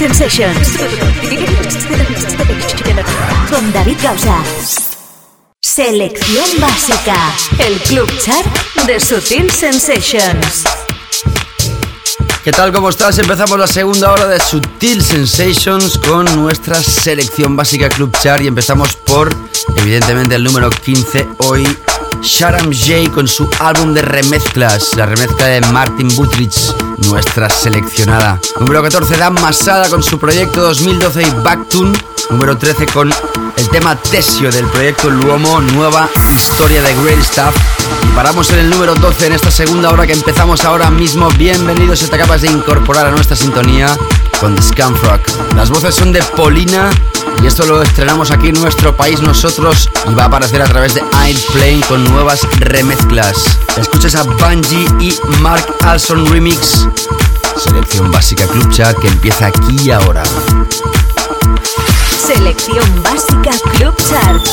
Sensations. 0.00 0.78
Con 3.50 3.70
David 3.70 3.98
Gausa. 4.02 4.42
Selección 5.60 6.46
básica. 6.58 7.16
El 7.58 7.78
Club 7.80 8.10
Chart 8.18 8.46
de 8.86 8.98
Sutil 8.98 9.50
Sensations. 9.50 10.64
¿Qué 12.42 12.50
tal? 12.50 12.72
¿Cómo 12.72 12.88
estás? 12.88 13.18
Empezamos 13.18 13.58
la 13.58 13.66
segunda 13.66 14.10
hora 14.10 14.26
de 14.26 14.40
Sutil 14.40 15.04
Sensations 15.04 15.98
con 15.98 16.24
nuestra 16.34 16.82
selección 16.82 17.54
básica 17.54 17.90
Club 17.90 18.10
Chart 18.22 18.42
y 18.42 18.46
empezamos 18.46 18.96
por, 18.96 19.28
evidentemente, 19.76 20.34
el 20.36 20.44
número 20.44 20.70
15 20.70 21.28
hoy. 21.40 21.68
Sharam 22.22 22.72
J 22.72 23.10
con 23.12 23.26
su 23.26 23.48
álbum 23.58 23.94
de 23.94 24.02
remezclas, 24.02 24.94
la 24.96 25.06
remezcla 25.06 25.46
de 25.46 25.60
Martin 25.62 26.08
Butrich, 26.16 26.74
nuestra 27.08 27.48
seleccionada. 27.48 28.40
Número 28.58 28.82
14, 28.82 29.16
Dan 29.16 29.34
Masada 29.34 29.88
con 29.88 30.02
su 30.02 30.18
proyecto 30.18 30.60
2012 30.62 31.22
y 31.22 31.30
Backtune. 31.42 32.09
Número 32.30 32.56
13 32.56 32.86
con 32.86 33.10
el 33.56 33.68
tema 33.70 33.96
Tesio 33.96 34.52
del 34.52 34.64
proyecto 34.66 35.10
Luomo, 35.10 35.60
nueva 35.60 36.08
historia 36.36 36.80
de 36.80 36.94
Great 37.02 37.20
Stuff. 37.22 37.54
Y 38.04 38.06
paramos 38.14 38.48
en 38.50 38.60
el 38.60 38.70
número 38.70 38.94
12 38.94 39.26
en 39.26 39.32
esta 39.32 39.50
segunda 39.50 39.90
hora 39.90 40.06
que 40.06 40.12
empezamos 40.12 40.64
ahora 40.64 40.90
mismo. 40.90 41.28
Bienvenidos 41.30 41.98
si 41.98 42.06
te 42.06 42.14
acabas 42.14 42.42
de 42.42 42.48
incorporar 42.48 43.06
a 43.06 43.10
nuestra 43.10 43.34
sintonía 43.34 43.96
con 44.38 44.54
The 44.54 44.62
Scamfrock. 44.62 45.54
Las 45.56 45.70
voces 45.70 45.96
son 45.96 46.12
de 46.12 46.22
Polina 46.22 46.90
y 47.42 47.46
esto 47.46 47.66
lo 47.66 47.82
estrenamos 47.82 48.30
aquí 48.30 48.48
en 48.48 48.60
nuestro 48.60 48.96
país 48.96 49.20
nosotros 49.20 49.90
y 50.08 50.14
va 50.14 50.24
a 50.24 50.26
aparecer 50.26 50.62
a 50.62 50.66
través 50.66 50.94
de 50.94 51.02
Plane 51.52 51.80
con 51.88 52.04
nuevas 52.04 52.40
remezclas. 52.60 53.58
Escuchas 53.76 54.14
a 54.14 54.22
Bungie 54.22 54.86
y 55.00 55.18
Mark 55.40 55.66
Alson 55.82 56.26
Remix. 56.26 56.86
Selección 57.56 58.10
básica 58.12 58.46
Club 58.46 58.70
Chat 58.70 58.96
que 58.98 59.08
empieza 59.08 59.46
aquí 59.46 59.76
y 59.84 59.90
ahora. 59.90 60.22
Selección 62.32 63.02
básica 63.02 63.50
Club 63.74 63.96
Chart. 63.96 64.46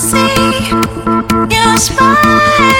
See 0.00 0.16
your 1.50 1.76
smile 1.76 2.79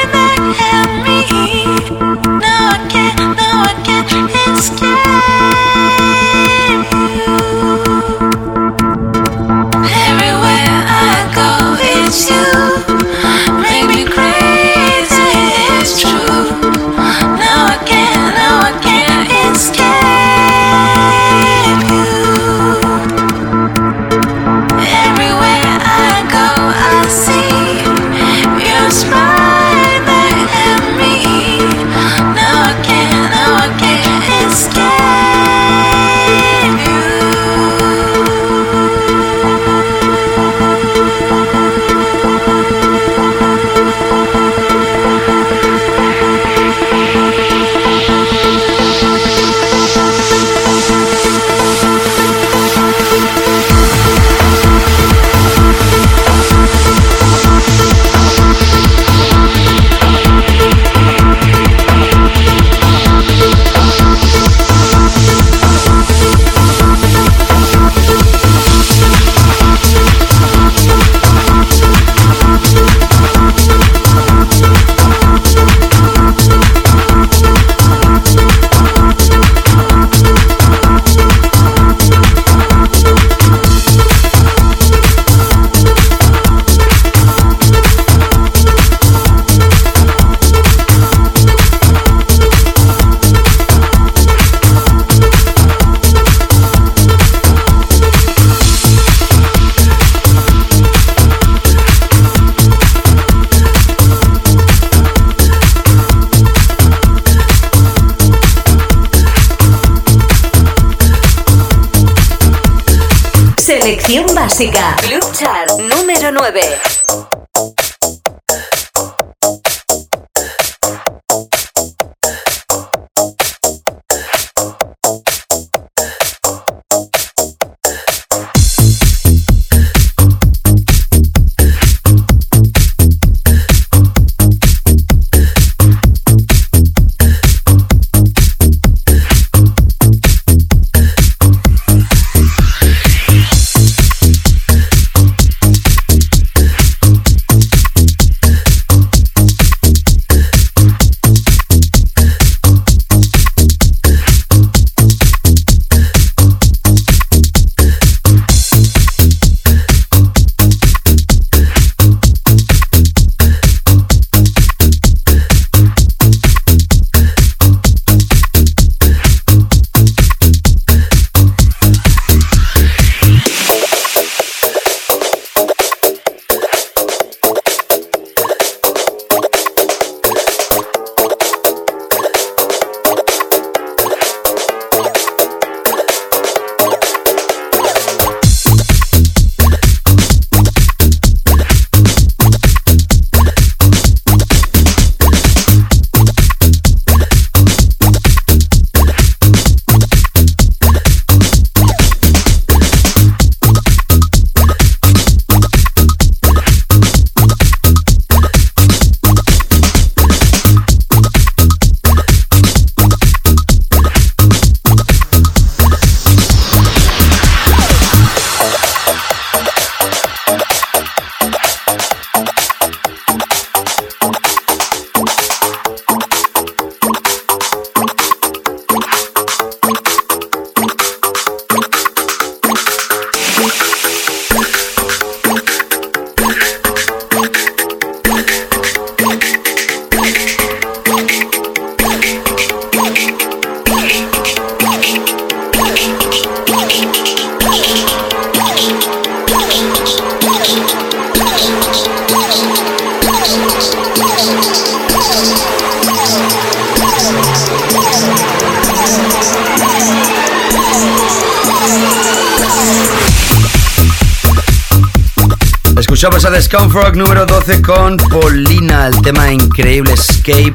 Scumfrog 266.61 267.17
número 267.17 267.47
12 267.47 267.81
con 267.81 268.17
Paulina, 268.17 269.07
el 269.07 269.23
tema 269.23 269.51
increíble 269.51 270.13
Escape 270.13 270.75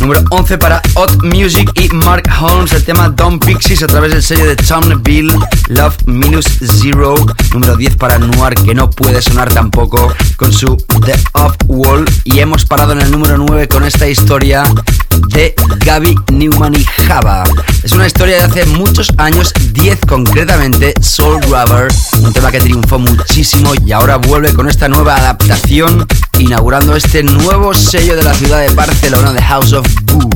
Número 0.00 0.22
11 0.30 0.58
para 0.58 0.80
Odd 0.94 1.24
Music 1.24 1.70
y 1.74 1.88
Mark 1.88 2.28
Holmes, 2.40 2.72
el 2.72 2.84
tema 2.84 3.08
Don 3.08 3.38
Pixies 3.38 3.82
a 3.82 3.86
través 3.86 4.12
del 4.12 4.22
sello 4.22 4.46
de 4.46 4.56
Bill 5.02 5.32
Love 5.68 5.96
Minus 6.06 6.46
Zero. 6.62 7.14
Número 7.52 7.76
10 7.76 7.96
para 7.96 8.18
Noir, 8.18 8.54
que 8.54 8.74
no 8.74 8.88
puede 8.90 9.20
sonar 9.20 9.52
tampoco, 9.52 10.12
con 10.36 10.52
su 10.52 10.76
The 11.04 11.14
Off 11.32 11.56
Wall. 11.66 12.04
Y 12.24 12.38
hemos 12.38 12.64
parado 12.64 12.92
en 12.92 13.00
el 13.00 13.10
número 13.10 13.36
9 13.38 13.68
con 13.68 13.84
esta 13.84 14.08
historia 14.08 14.62
de 15.28 15.54
Gaby 15.84 16.14
Newman 16.32 16.74
y 16.74 16.84
Java. 16.84 17.44
Es 17.88 17.94
una 17.94 18.06
historia 18.06 18.36
de 18.36 18.42
hace 18.42 18.66
muchos 18.66 19.08
años, 19.16 19.50
10 19.72 20.00
concretamente, 20.06 20.92
Soul 21.00 21.40
Rubber, 21.44 21.88
un 22.20 22.34
tema 22.34 22.52
que 22.52 22.60
triunfó 22.60 22.98
muchísimo 22.98 23.72
y 23.82 23.92
ahora 23.92 24.16
vuelve 24.16 24.52
con 24.52 24.68
esta 24.68 24.88
nueva 24.88 25.16
adaptación, 25.16 26.06
inaugurando 26.38 26.94
este 26.94 27.22
nuevo 27.22 27.72
sello 27.72 28.14
de 28.14 28.24
la 28.24 28.34
ciudad 28.34 28.60
de 28.60 28.68
Barcelona, 28.74 29.32
The 29.32 29.42
House 29.42 29.72
of 29.72 29.86
Boo. 30.02 30.28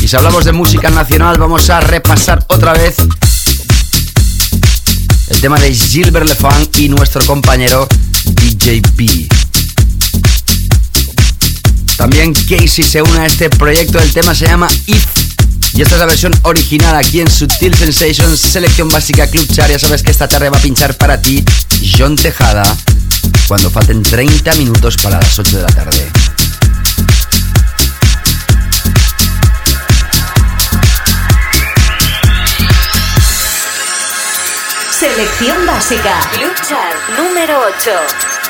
Y 0.00 0.08
si 0.08 0.16
hablamos 0.16 0.46
de 0.46 0.52
música 0.52 0.88
nacional, 0.88 1.36
vamos 1.36 1.68
a 1.68 1.80
repasar 1.80 2.42
otra 2.48 2.72
vez 2.72 2.96
el 5.28 5.40
tema 5.42 5.58
de 5.58 5.74
Gilbert 5.74 6.26
Lefang 6.26 6.66
y 6.78 6.88
nuestro 6.88 7.22
compañero 7.26 7.86
DJ 8.24 8.80
B. 8.94 9.28
También 11.98 12.32
Casey 12.32 12.82
se 12.82 13.02
une 13.02 13.18
a 13.18 13.26
este 13.26 13.50
proyecto, 13.50 13.98
el 13.98 14.10
tema 14.10 14.34
se 14.34 14.46
llama 14.46 14.68
If. 14.86 15.23
Y 15.76 15.82
esta 15.82 15.96
es 15.96 16.00
la 16.00 16.06
versión 16.06 16.32
original 16.42 16.94
aquí 16.94 17.20
en 17.20 17.28
Sutil 17.28 17.74
Sensations, 17.74 18.38
selección 18.38 18.88
básica 18.88 19.26
Club 19.26 19.44
Char. 19.52 19.68
Ya 19.68 19.78
sabes 19.78 20.04
que 20.04 20.12
esta 20.12 20.28
tarde 20.28 20.48
va 20.48 20.56
a 20.56 20.60
pinchar 20.60 20.96
para 20.96 21.20
ti 21.20 21.44
John 21.98 22.14
Tejada 22.14 22.62
cuando 23.48 23.68
falten 23.70 24.00
30 24.00 24.54
minutos 24.54 24.96
para 24.96 25.20
las 25.20 25.36
8 25.36 25.56
de 25.56 25.62
la 25.62 25.68
tarde. 25.68 26.12
Selección 34.96 35.66
básica. 35.66 36.20
Club 36.36 36.54
Chart 36.68 37.18
número 37.18 37.58
8. 37.80 38.43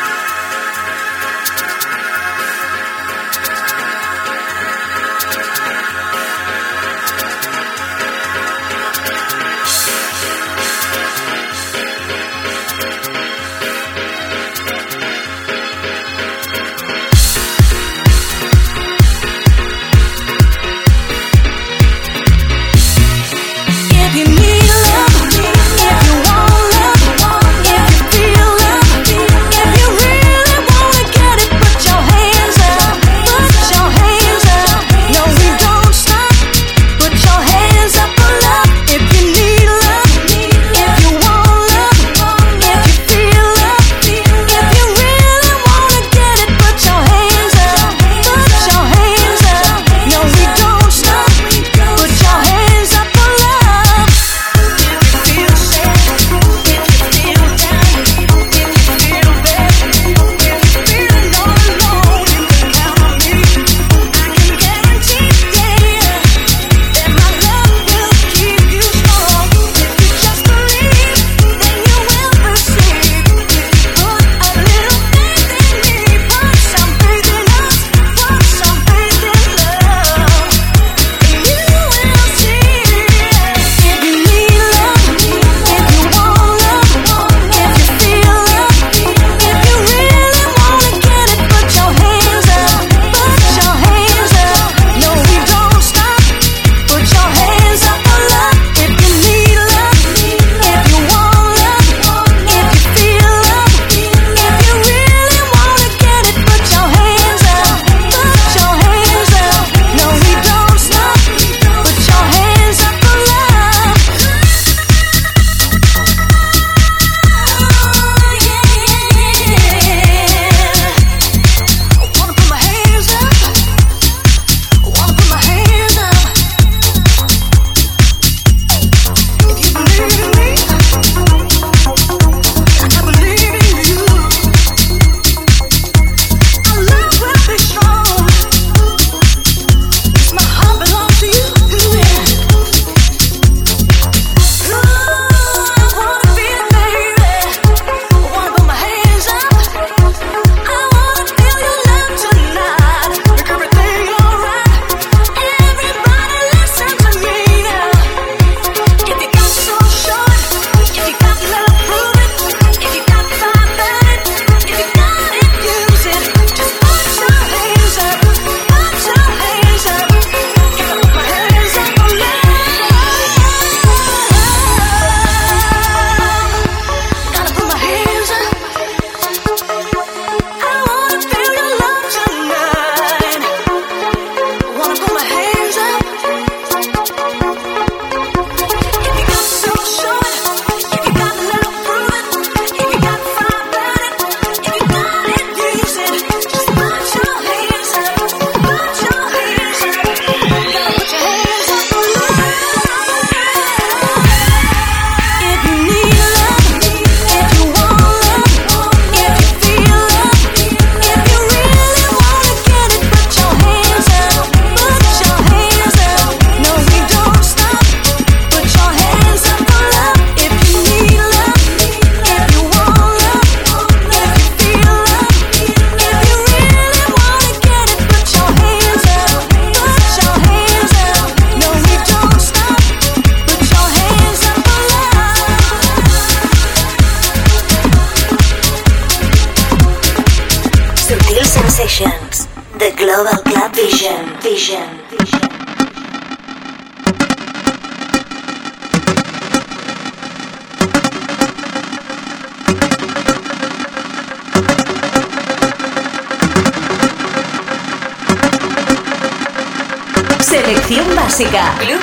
Básica. 261.35 261.75
Club 261.81 262.01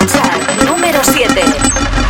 número 0.68 1.02
7. 1.02 2.01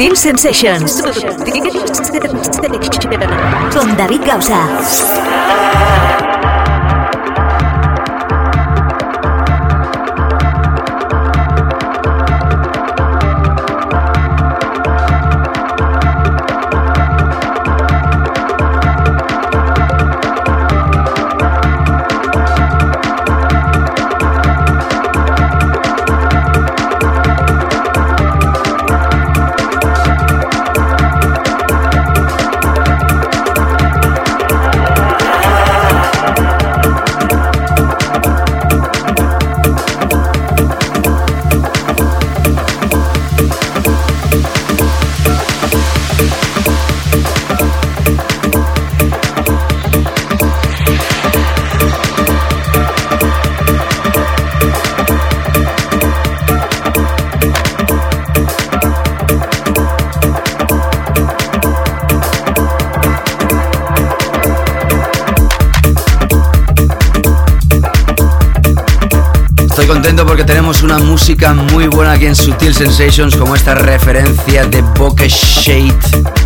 Sutil 0.00 0.16
Sensations. 0.16 0.92
Sutil 0.92 1.12
Sensations. 1.12 2.48
Con 3.70 3.94
David 3.98 4.24
Gausa. 4.24 6.19
Contento 70.00 70.24
porque 70.30 70.44
tenemos 70.44 70.84
una 70.84 70.96
música 70.98 71.54
muy 71.54 71.88
buena 71.88 72.12
aquí 72.12 72.26
en 72.26 72.36
Sutil 72.36 72.72
Sensations, 72.72 73.34
como 73.34 73.56
esta 73.56 73.74
referencia 73.74 74.64
de 74.64 74.80
Bokeh 74.80 75.28
Shade. 75.28 75.92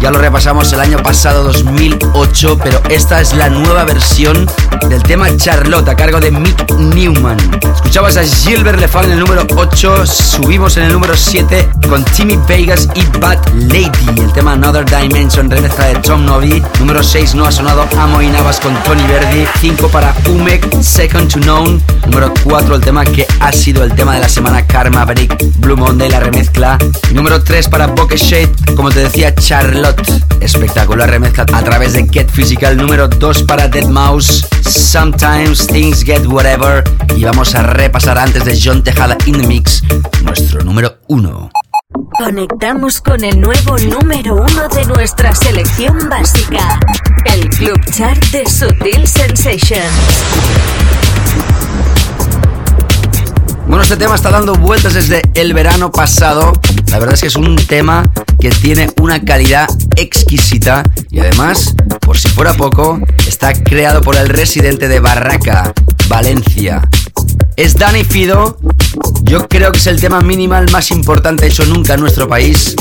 Ya 0.01 0.11
lo 0.11 0.19
repasamos 0.19 0.73
el 0.73 0.81
año 0.81 1.03
pasado, 1.03 1.45
2008, 1.45 2.59
pero 2.65 2.81
esta 2.89 3.21
es 3.21 3.35
la 3.35 3.51
nueva 3.51 3.85
versión 3.85 4.47
del 4.89 5.03
tema 5.03 5.37
Charlotte 5.37 5.87
a 5.87 5.97
cargo 5.97 6.19
de 6.19 6.31
Mick 6.31 6.71
Newman. 6.79 7.37
Escuchabas 7.75 8.17
a 8.17 8.23
Gilbert 8.23 8.81
Lefan 8.81 9.05
en 9.05 9.13
el 9.13 9.19
número 9.19 9.47
8, 9.55 10.07
subimos 10.07 10.79
en 10.79 10.85
el 10.85 10.93
número 10.95 11.15
7 11.15 11.69
con 11.87 12.03
Timmy 12.07 12.39
Vegas 12.49 12.89
y 12.95 13.05
Bad 13.19 13.39
Lady. 13.55 13.91
El 14.17 14.33
tema 14.33 14.53
Another 14.53 14.87
Dimension, 14.87 15.51
remezcla 15.51 15.89
de 15.89 15.97
Tom 15.97 16.25
Novi. 16.25 16.63
Número 16.79 17.03
6 17.03 17.35
no 17.35 17.45
ha 17.45 17.53
sonado 17.53 17.87
Amo 17.99 18.23
y 18.23 18.29
Navas 18.29 18.61
con 18.61 18.75
Tony 18.83 19.07
Verdi. 19.07 19.47
5 19.61 19.89
para 19.89 20.15
Umek, 20.31 20.81
Second 20.81 21.31
to 21.31 21.41
Known. 21.41 21.83
Número 22.07 22.33
4 22.45 22.77
el 22.77 22.81
tema 22.81 23.05
que 23.05 23.27
ha 23.41 23.53
sido 23.53 23.74
el 23.83 23.95
tema 23.95 24.15
de 24.15 24.21
la 24.21 24.29
semana 24.29 24.67
Karma 24.67 25.05
Break, 25.05 25.59
Blue 25.59 25.77
Monday, 25.77 26.09
la 26.09 26.21
remezcla. 26.21 26.79
Número 27.13 27.43
3 27.43 27.69
para 27.69 27.89
Bokeh 27.89 28.17
Shade, 28.17 28.53
como 28.77 28.91
te 28.91 29.01
decía, 29.01 29.35
Charlotte. 29.35 30.01
Espectacular 30.41 31.11
remezcla 31.11 31.45
a 31.53 31.63
través 31.65 31.95
de 31.95 32.07
Get 32.09 32.31
Physical. 32.31 32.77
Número 32.77 33.09
2 33.09 33.43
para 33.45 33.69
Dead 33.69 33.87
Mouse, 33.87 34.47
Sometimes 34.63 35.67
Things 35.67 36.05
Get 36.05 36.27
Whatever. 36.27 36.85
Y 37.17 37.25
vamos 37.25 37.55
a 37.55 37.63
repasar 37.63 38.19
antes 38.19 38.45
de 38.45 38.59
John 38.63 38.83
Tejada 38.83 39.17
in 39.27 39.41
the 39.41 39.47
Mix, 39.47 39.83
nuestro 40.23 40.63
número 40.63 40.99
1. 41.09 41.51
Conectamos 42.19 43.01
con 43.01 43.25
el 43.25 43.41
nuevo 43.41 43.77
número 43.79 44.37
uno 44.37 44.69
de 44.69 44.85
nuestra 44.85 45.35
selección 45.35 46.09
básica. 46.09 46.79
El 47.25 47.49
Club 47.51 47.81
Chart 47.91 48.23
de 48.27 48.49
Sutil 48.49 49.07
Sensations. 49.07 49.91
Bueno, 53.67 53.83
este 53.83 53.97
tema 53.97 54.15
está 54.15 54.31
dando 54.31 54.55
vueltas 54.55 54.95
desde 54.95 55.23
el 55.35 55.55
verano 55.55 55.91
pasado. 55.91 56.53
La 56.91 56.99
verdad 56.99 57.15
es 57.15 57.23
que 57.23 57.27
es 57.29 57.37
un 57.37 57.57
tema 57.57 58.13
que 58.39 58.51
tiene 58.51 58.89
una 59.01 59.25
calidad 59.25 59.69
exquisita 59.97 60.83
y 61.11 61.21
además, 61.21 61.75
por 62.01 62.19
si 62.19 62.29
fuera 62.29 62.53
poco, 62.55 63.01
está 63.27 63.55
creado 63.55 64.03
por 64.03 64.17
el 64.17 64.29
residente 64.29 64.87
de 64.89 65.01
Barraca, 65.01 65.73
Valencia. 66.09 66.83
Es 67.57 67.77
Dani 67.77 68.05
Fido. 68.05 68.59
Yo 69.23 69.49
creo 69.49 69.73
que 69.73 69.79
es 69.79 69.87
el 69.87 70.01
tema 70.01 70.21
minimal 70.21 70.71
más 70.71 70.91
importante 70.91 71.47
hecho 71.47 71.65
nunca 71.65 71.95
en 71.95 72.01
nuestro 72.01 72.29
país. 72.29 72.77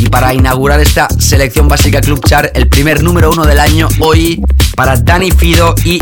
Y 0.00 0.08
para 0.08 0.32
inaugurar 0.32 0.80
esta 0.80 1.08
selección 1.18 1.68
básica 1.68 2.00
Club 2.00 2.20
Chart, 2.26 2.50
el 2.56 2.68
primer 2.68 3.02
número 3.02 3.30
uno 3.30 3.44
del 3.44 3.58
año 3.58 3.88
hoy 4.00 4.40
para 4.74 4.96
Danny 4.96 5.32
Fido 5.32 5.74
y 5.84 6.00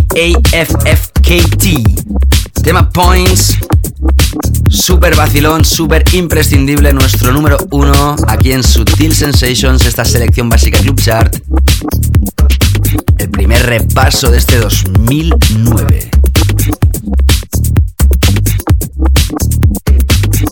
AFFKT. 0.54 1.66
Tema 2.62 2.88
Points. 2.90 3.58
Super 4.68 5.14
vacilón, 5.16 5.64
super 5.64 6.04
imprescindible, 6.12 6.92
nuestro 6.92 7.32
número 7.32 7.56
uno 7.70 8.16
aquí 8.28 8.52
en 8.52 8.62
Sutil 8.62 9.14
Sensations, 9.14 9.84
esta 9.86 10.04
selección 10.04 10.48
básica 10.48 10.78
Club 10.78 11.00
Chart. 11.00 11.36
El 13.18 13.30
primer 13.30 13.64
repaso 13.64 14.30
de 14.30 14.38
este 14.38 14.58
2009. 14.58 16.10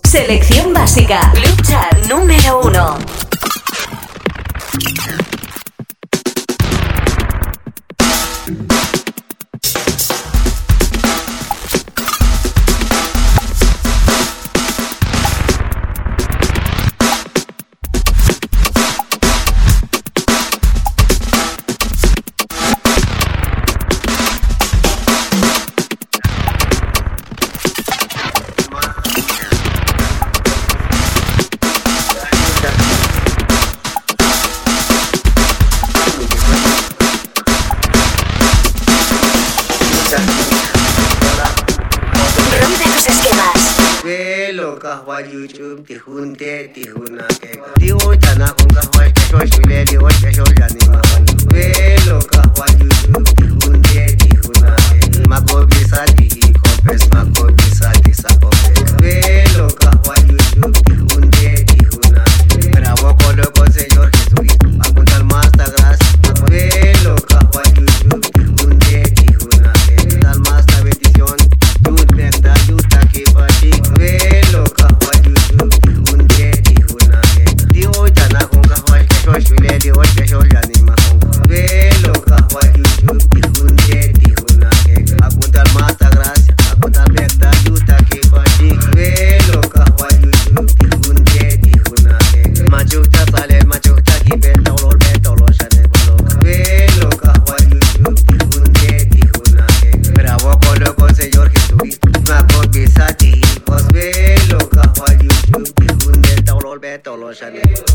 Selección 0.04 0.72
básica. 0.72 1.32
Club 1.32 1.62
Chart 1.62 2.06
número 2.06 2.60
uno. 2.60 3.23
concahwaliu 44.78 45.46
chum 45.48 45.84
tijunte 45.84 46.68
tijunake 46.68 47.58
tiwo 47.78 48.16
chana 48.16 48.52
concahwal 48.52 49.12
chacho 49.12 49.46
shule 49.46 49.84
liwo 49.84 50.10
chacho 50.12 50.44
yanima 50.60 51.02
velo 51.46 52.18
kahwaliu 52.22 52.88
chum 53.02 53.24
tijunte 53.24 54.16
tijunake 54.16 55.28
makobisa 55.28 56.04
tijikopes 56.06 57.08
makobisa 57.12 57.63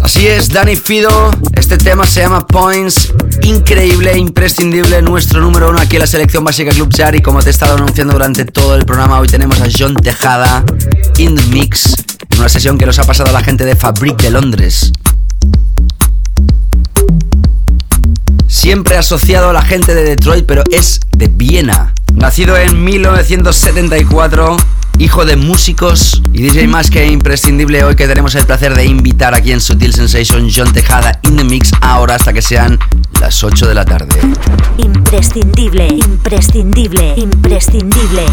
Así 0.01 0.27
es, 0.27 0.49
Danny 0.49 0.75
Fido. 0.75 1.31
Este 1.53 1.77
tema 1.77 2.07
se 2.07 2.21
llama 2.21 2.47
Points. 2.47 3.13
Increíble, 3.43 4.17
imprescindible. 4.17 5.03
Nuestro 5.03 5.39
número 5.39 5.69
uno 5.69 5.79
aquí 5.79 5.97
en 5.97 6.01
la 6.01 6.07
selección 6.07 6.43
básica 6.43 6.71
Club 6.71 6.89
Char. 6.89 7.15
Y 7.15 7.21
como 7.21 7.39
te 7.41 7.49
he 7.49 7.51
estado 7.51 7.75
anunciando 7.75 8.13
durante 8.13 8.45
todo 8.45 8.75
el 8.75 8.85
programa, 8.85 9.19
hoy 9.19 9.27
tenemos 9.27 9.61
a 9.61 9.67
John 9.75 9.93
Tejada 9.95 10.63
in 11.17 11.35
the 11.35 11.43
mix. 11.47 11.93
En 12.29 12.39
una 12.39 12.49
sesión 12.49 12.77
que 12.79 12.87
nos 12.87 12.97
ha 12.97 13.03
pasado 13.03 13.29
a 13.29 13.33
la 13.33 13.43
gente 13.43 13.65
de 13.65 13.75
Fabric 13.75 14.19
de 14.19 14.31
Londres. 14.31 14.91
Siempre 18.47 18.97
asociado 18.97 19.49
a 19.49 19.53
la 19.53 19.61
gente 19.61 19.93
de 19.93 20.03
Detroit, 20.05 20.45
pero 20.47 20.63
es 20.71 21.01
de 21.15 21.27
Viena. 21.27 21.93
Nacido 22.15 22.57
en 22.57 22.83
1974 22.83 24.57
hijo 24.99 25.25
de 25.25 25.37
músicos 25.37 26.21
y 26.33 26.43
DJ 26.43 26.67
más 26.67 26.91
que 26.91 27.07
imprescindible 27.07 27.83
hoy 27.85 27.95
que 27.95 28.05
tenemos 28.05 28.35
el 28.35 28.45
placer 28.45 28.75
de 28.75 28.85
invitar 28.85 29.33
aquí 29.33 29.53
en 29.53 29.61
Sutil 29.61 29.93
Sensation 29.93 30.49
John 30.53 30.71
Tejada 30.73 31.19
in 31.23 31.37
the 31.37 31.43
mix 31.43 31.71
ahora 31.81 32.15
hasta 32.15 32.33
que 32.33 32.41
sean 32.41 32.77
las 33.19 33.43
8 33.43 33.67
de 33.67 33.73
la 33.73 33.85
tarde. 33.85 34.19
Imprescindible, 34.77 35.87
imprescindible, 35.87 37.13
imprescindible. 37.15 38.25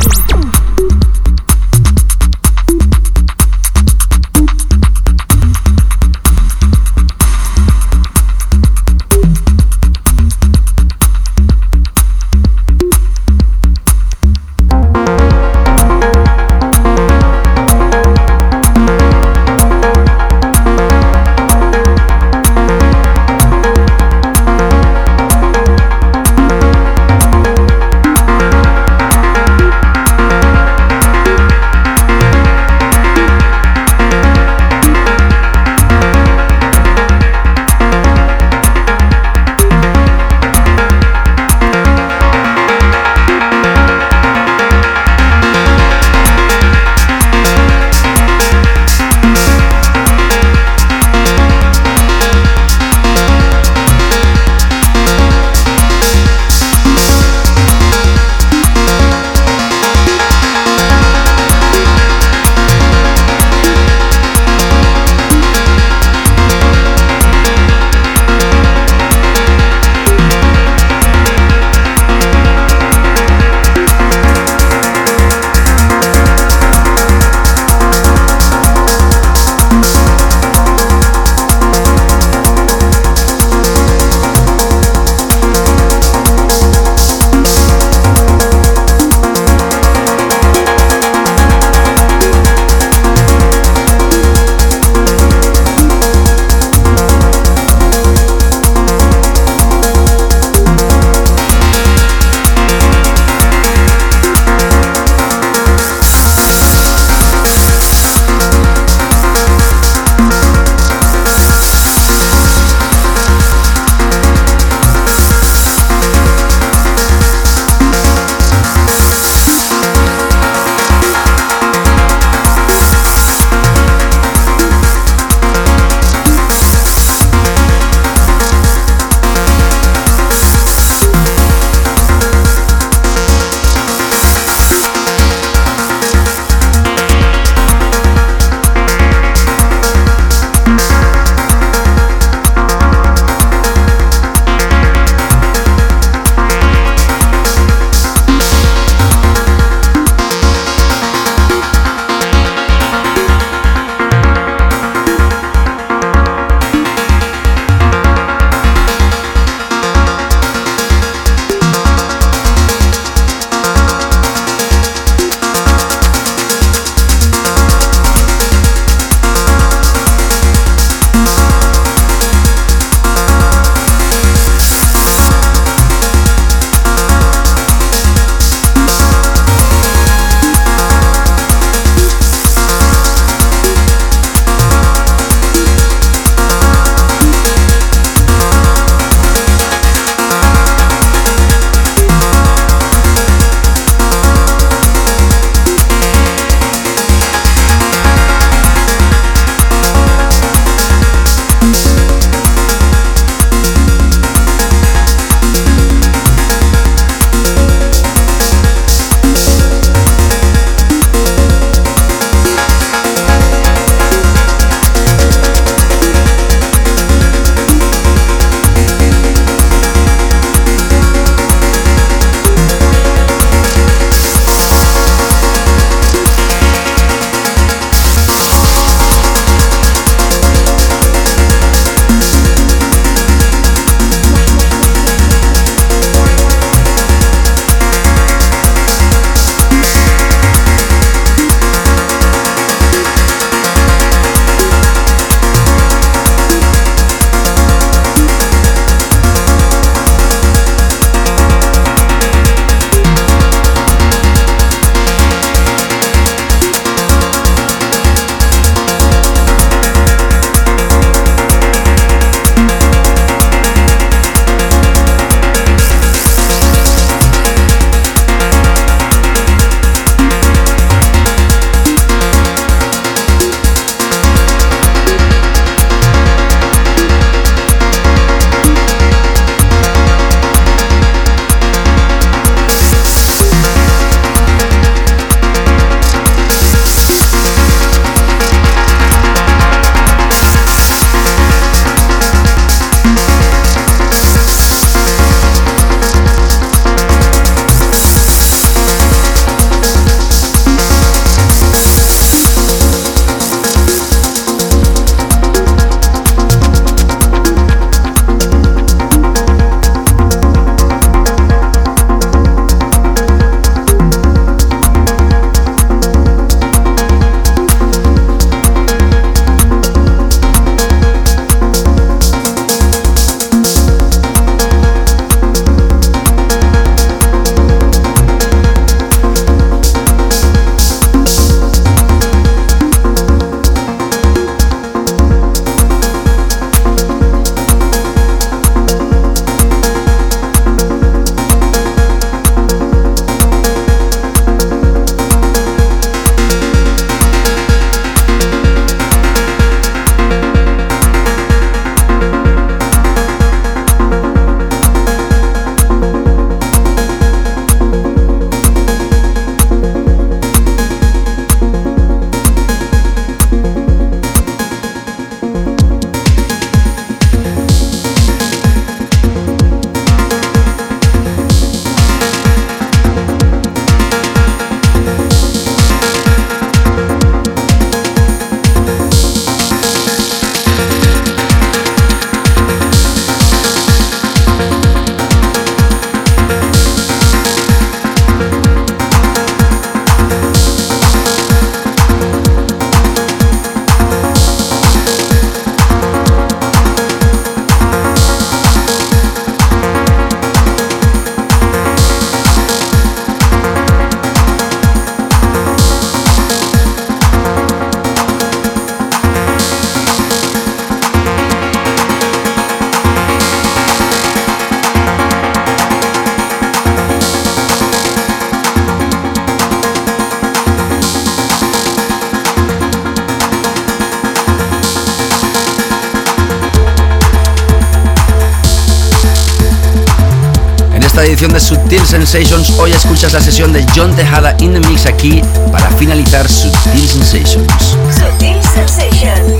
Edición 431.37 431.53
de 431.53 431.61
Sutil 431.61 432.07
Sensations. 432.07 432.71
Hoy 432.79 432.93
escuchas 432.93 433.35
la 433.35 433.41
sesión 433.43 433.71
de 433.71 433.85
John 433.95 434.15
Tejada 434.17 434.57
in 434.61 434.73
the 434.73 434.81
Mix 434.89 435.05
aquí 435.05 435.43
para 435.71 435.91
finalizar 435.91 436.49
Sutil 436.49 437.07
Sensations. 437.07 437.71
Sutil 438.11 438.57
Sensation, 438.63 439.59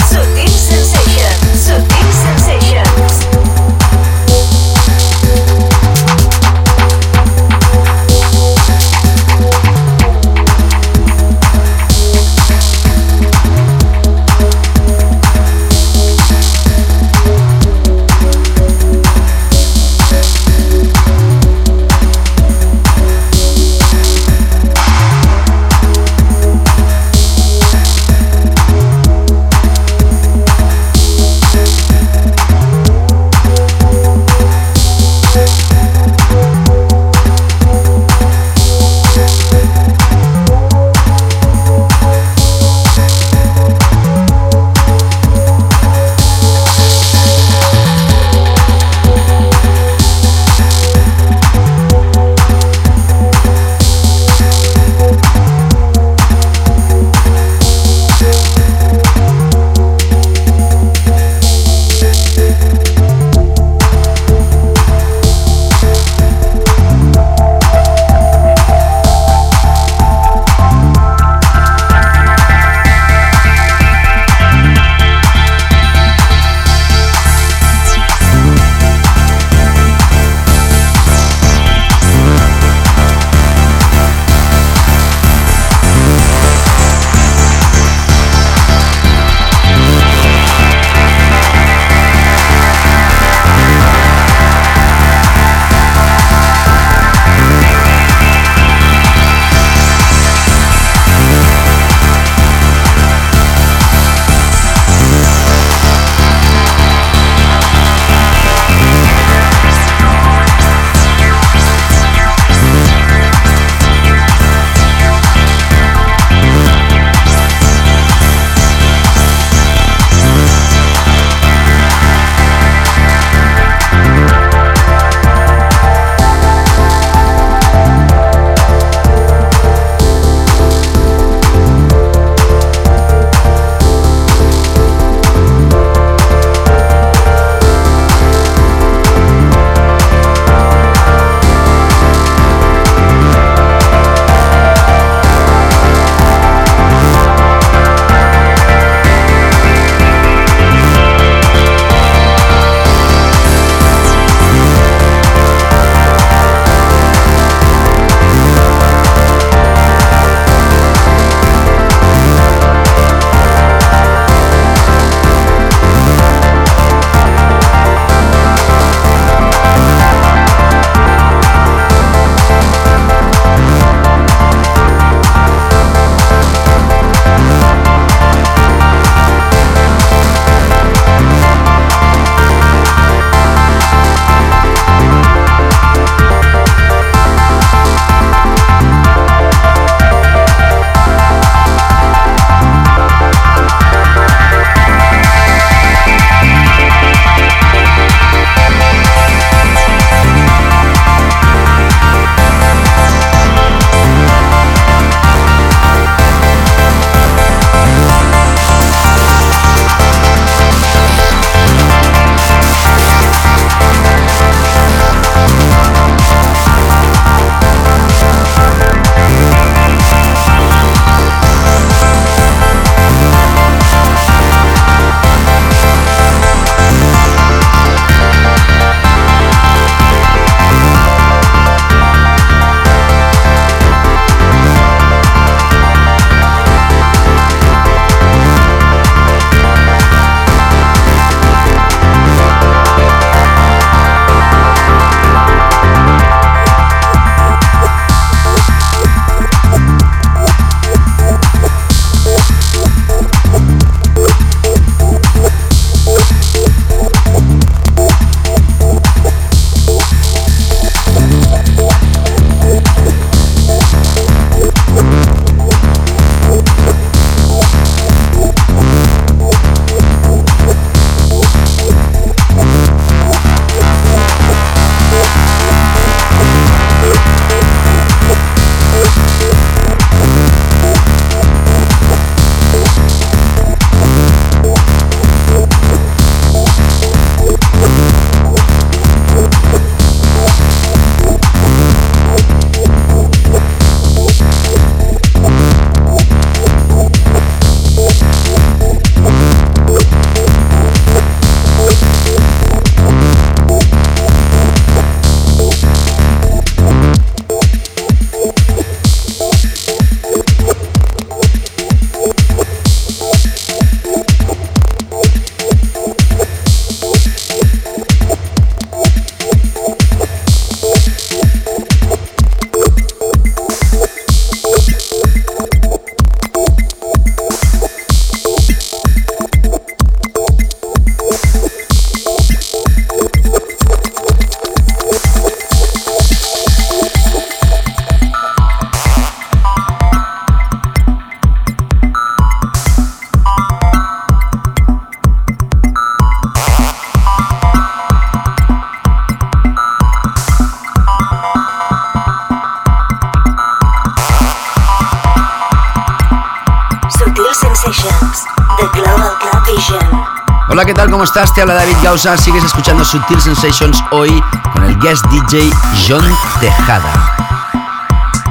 Hola, 360.69 360.85
¿qué 360.85 360.93
tal? 360.93 361.09
¿Cómo 361.09 361.23
estás? 361.23 361.55
Te 361.55 361.63
habla 361.63 361.75
David 361.75 361.95
Gausa. 362.03 362.37
Sigues 362.37 362.65
escuchando 362.65 363.05
Sutil 363.05 363.41
Sensations 363.41 364.03
hoy 364.11 364.43
con 364.73 364.83
el 364.83 364.99
guest 364.99 365.25
DJ 365.27 365.71
John 366.09 366.25
Tejada. 366.59 367.37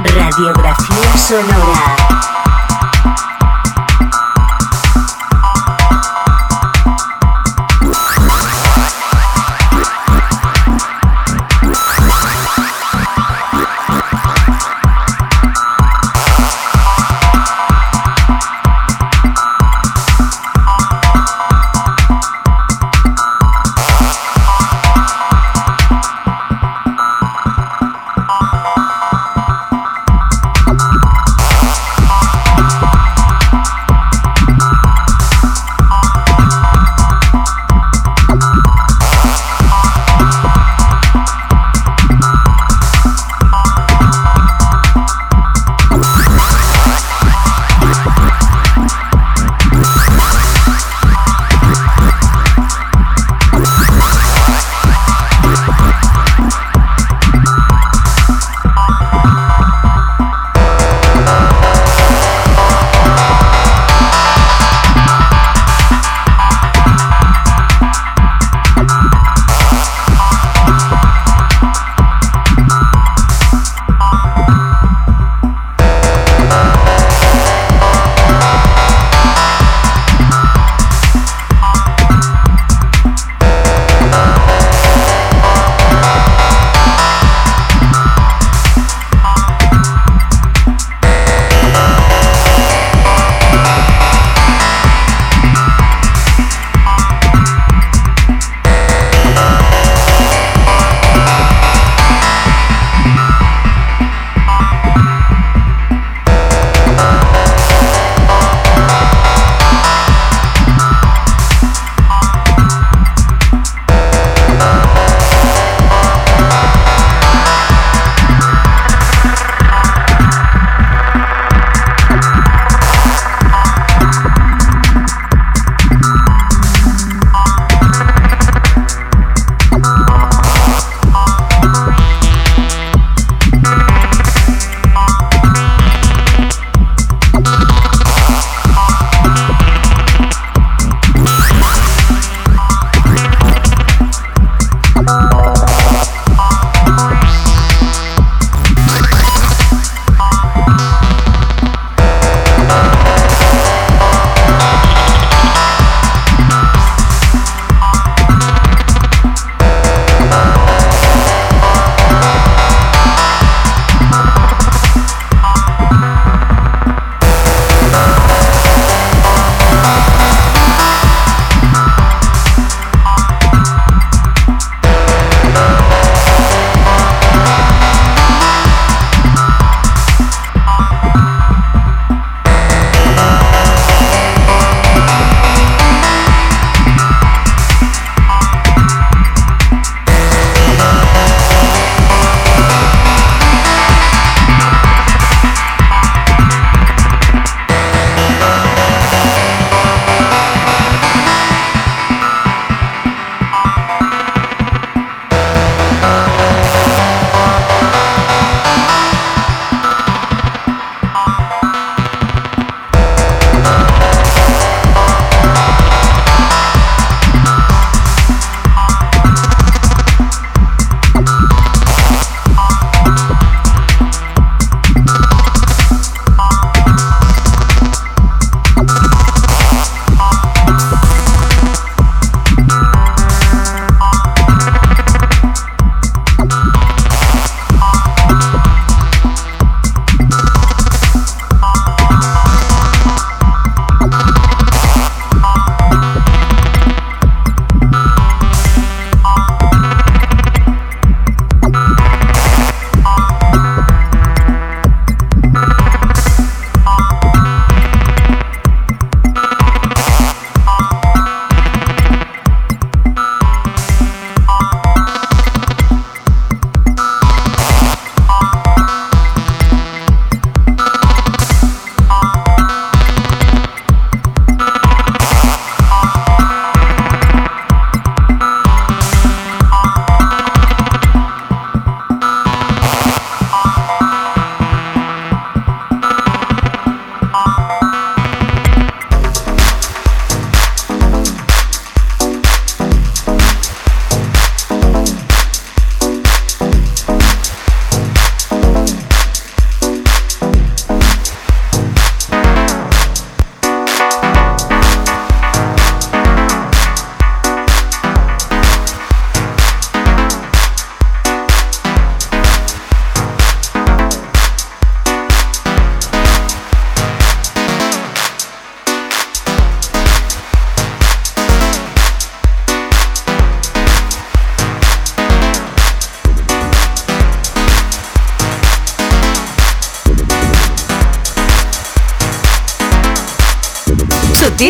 Radiografía 0.04 1.18
sonora. 1.18 2.05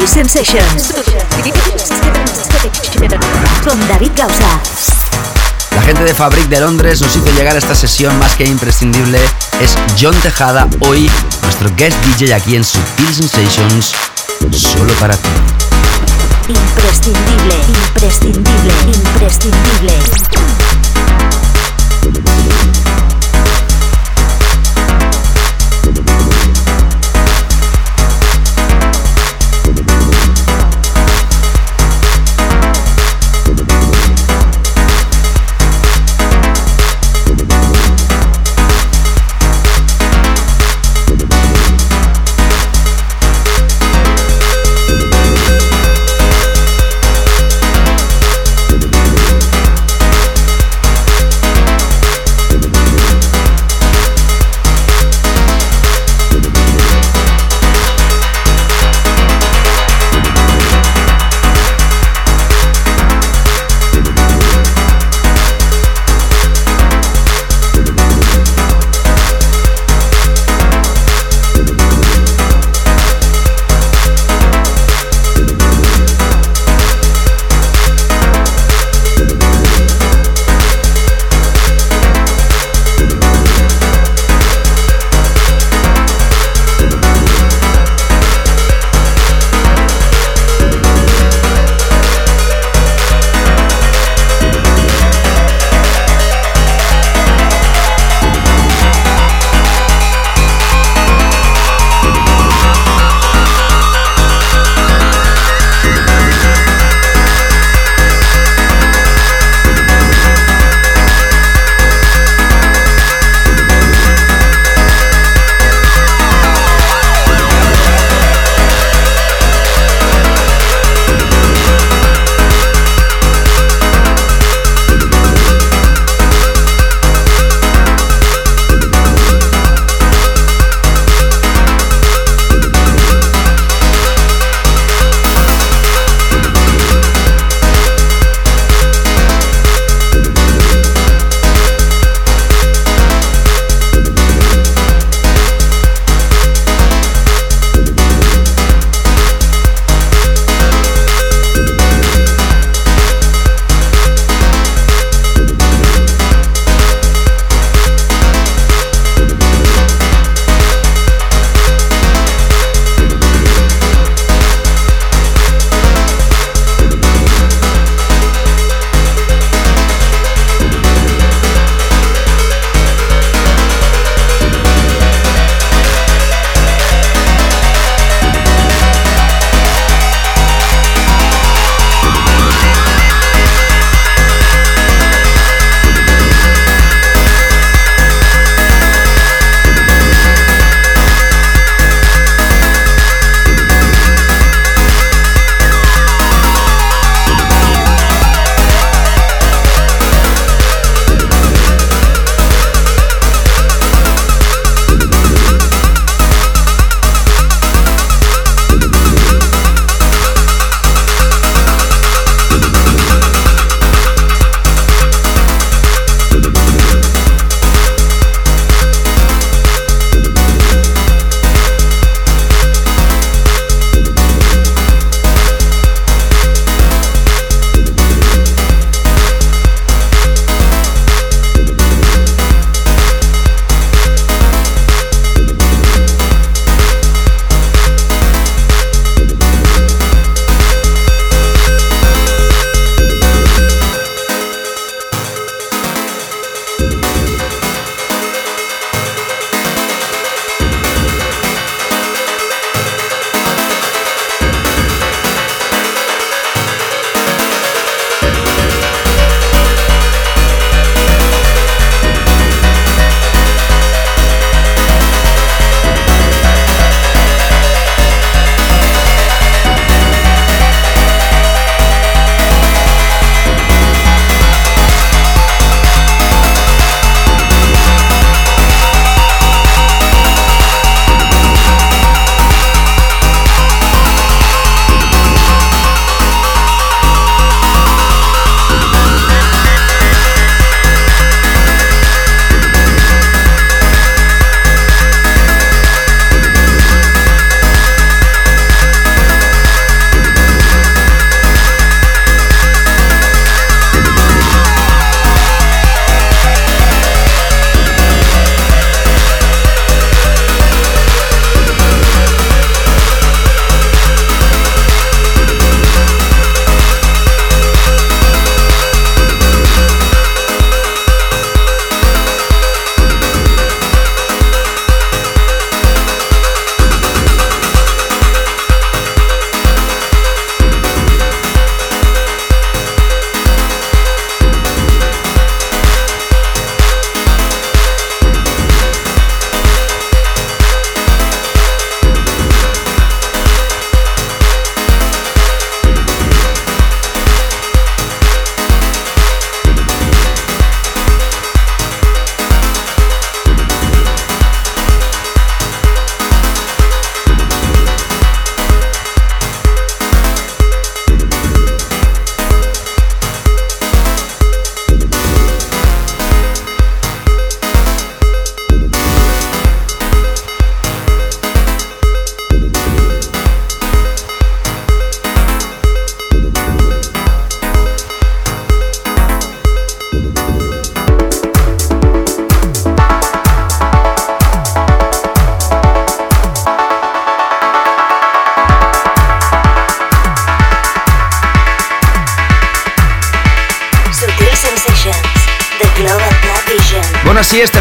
Sensations. 0.07 0.95
Con 3.65 3.89
David 3.89 4.11
Gausa. 4.17 4.61
La 5.75 5.83
gente 5.83 6.05
de 6.05 6.15
Fabric 6.15 6.49
de 6.49 6.61
Londres 6.61 7.01
nos 7.01 7.15
hizo 7.17 7.31
llegar 7.33 7.57
a 7.57 7.59
esta 7.59 7.75
sesión 7.75 8.19
más 8.19 8.35
que 8.35 8.45
imprescindible. 8.45 9.21
Es 9.61 9.77
John 10.01 10.15
Tejada, 10.23 10.69
hoy 10.81 11.11
nuestro 11.43 11.71
guest 11.77 11.97
DJ 12.05 12.35
aquí 12.35 12.57
en 12.57 12.65
Sutil 12.65 13.15
Sensations, 13.15 13.93
solo 14.53 14.93
para 14.95 15.17
ti. 15.17 15.29
Imprescindible, 16.49 17.55
imprescindible, 17.95 18.73
imprescindible. 18.87 19.95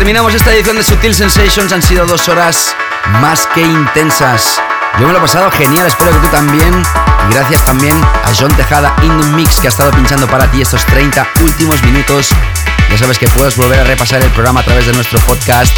Terminamos 0.06 0.36
esta 0.36 0.54
edición 0.54 0.76
de 0.76 0.84
Sutil 0.84 1.16
Sensations. 1.16 1.72
Han 1.72 1.82
sido 1.82 2.06
dos 2.06 2.30
horas 2.30 2.76
más 3.22 3.48
que 3.56 3.62
intensas. 3.62 4.62
Yo 5.00 5.08
me 5.08 5.14
lo 5.14 5.18
he 5.18 5.22
pasado 5.22 5.50
genial, 5.50 5.88
espero 5.88 6.12
que 6.12 6.20
tú 6.20 6.28
también. 6.28 6.84
Y 7.28 7.34
gracias 7.34 7.66
también 7.66 8.00
a 8.04 8.32
John 8.40 8.56
Tejada 8.56 8.96
in 9.02 9.20
the 9.20 9.26
Mix 9.30 9.56
que 9.56 9.66
ha 9.66 9.70
estado 9.70 9.90
pinchando 9.90 10.28
para 10.28 10.52
ti 10.52 10.62
estos 10.62 10.86
30 10.86 11.28
últimos 11.42 11.82
minutos. 11.82 12.30
Ya 12.92 13.00
sabes 13.00 13.18
que 13.18 13.28
puedes 13.30 13.58
volver 13.58 13.80
a 13.80 13.84
repasar 13.84 14.22
el 14.22 14.30
programa 14.30 14.60
a 14.60 14.64
través 14.64 14.86
de 14.86 14.94
nuestro 14.94 15.18
podcast 15.22 15.76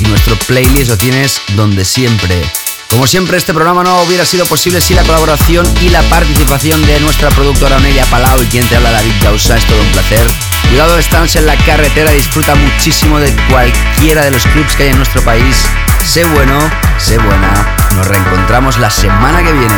y 0.00 0.02
nuestro 0.06 0.34
playlist 0.48 0.90
lo 0.90 0.98
tienes 0.98 1.40
donde 1.54 1.84
siempre. 1.84 2.42
Como 2.90 3.06
siempre, 3.06 3.36
este 3.36 3.54
programa 3.54 3.84
no 3.84 4.02
hubiera 4.02 4.26
sido 4.26 4.44
posible 4.44 4.80
sin 4.80 4.96
la 4.96 5.04
colaboración 5.04 5.64
y 5.80 5.90
la 5.90 6.02
participación 6.10 6.84
de 6.84 6.98
nuestra 6.98 7.28
productora 7.28 7.76
Onelia 7.76 8.06
Palau 8.06 8.42
y 8.42 8.46
quien 8.46 8.66
te 8.68 8.74
habla 8.74 8.90
David 8.90 9.14
Gausa. 9.22 9.56
Es 9.56 9.64
todo 9.66 9.80
un 9.80 9.92
placer. 9.92 10.51
Cuidado, 10.68 10.98
estamos 10.98 11.34
en 11.36 11.46
la 11.46 11.56
carretera, 11.56 12.10
disfruta 12.12 12.54
muchísimo 12.54 13.18
de 13.18 13.34
cualquiera 13.50 14.24
de 14.24 14.30
los 14.30 14.44
clubs 14.46 14.74
que 14.76 14.84
hay 14.84 14.88
en 14.90 14.96
nuestro 14.96 15.22
país. 15.22 15.64
Sé 16.04 16.24
bueno, 16.24 16.58
sé 16.98 17.18
buena. 17.18 17.76
Nos 17.96 18.06
reencontramos 18.06 18.78
la 18.78 18.90
semana 18.90 19.42
que 19.42 19.52
viene. 19.52 19.74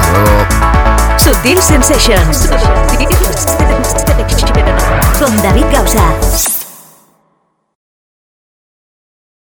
Hasta 0.00 0.12
luego. 0.12 0.46
Sutil 1.18 1.62
Sensations. 1.62 2.48
Con 5.18 5.36
David 5.42 5.64
Gausa. 5.72 6.53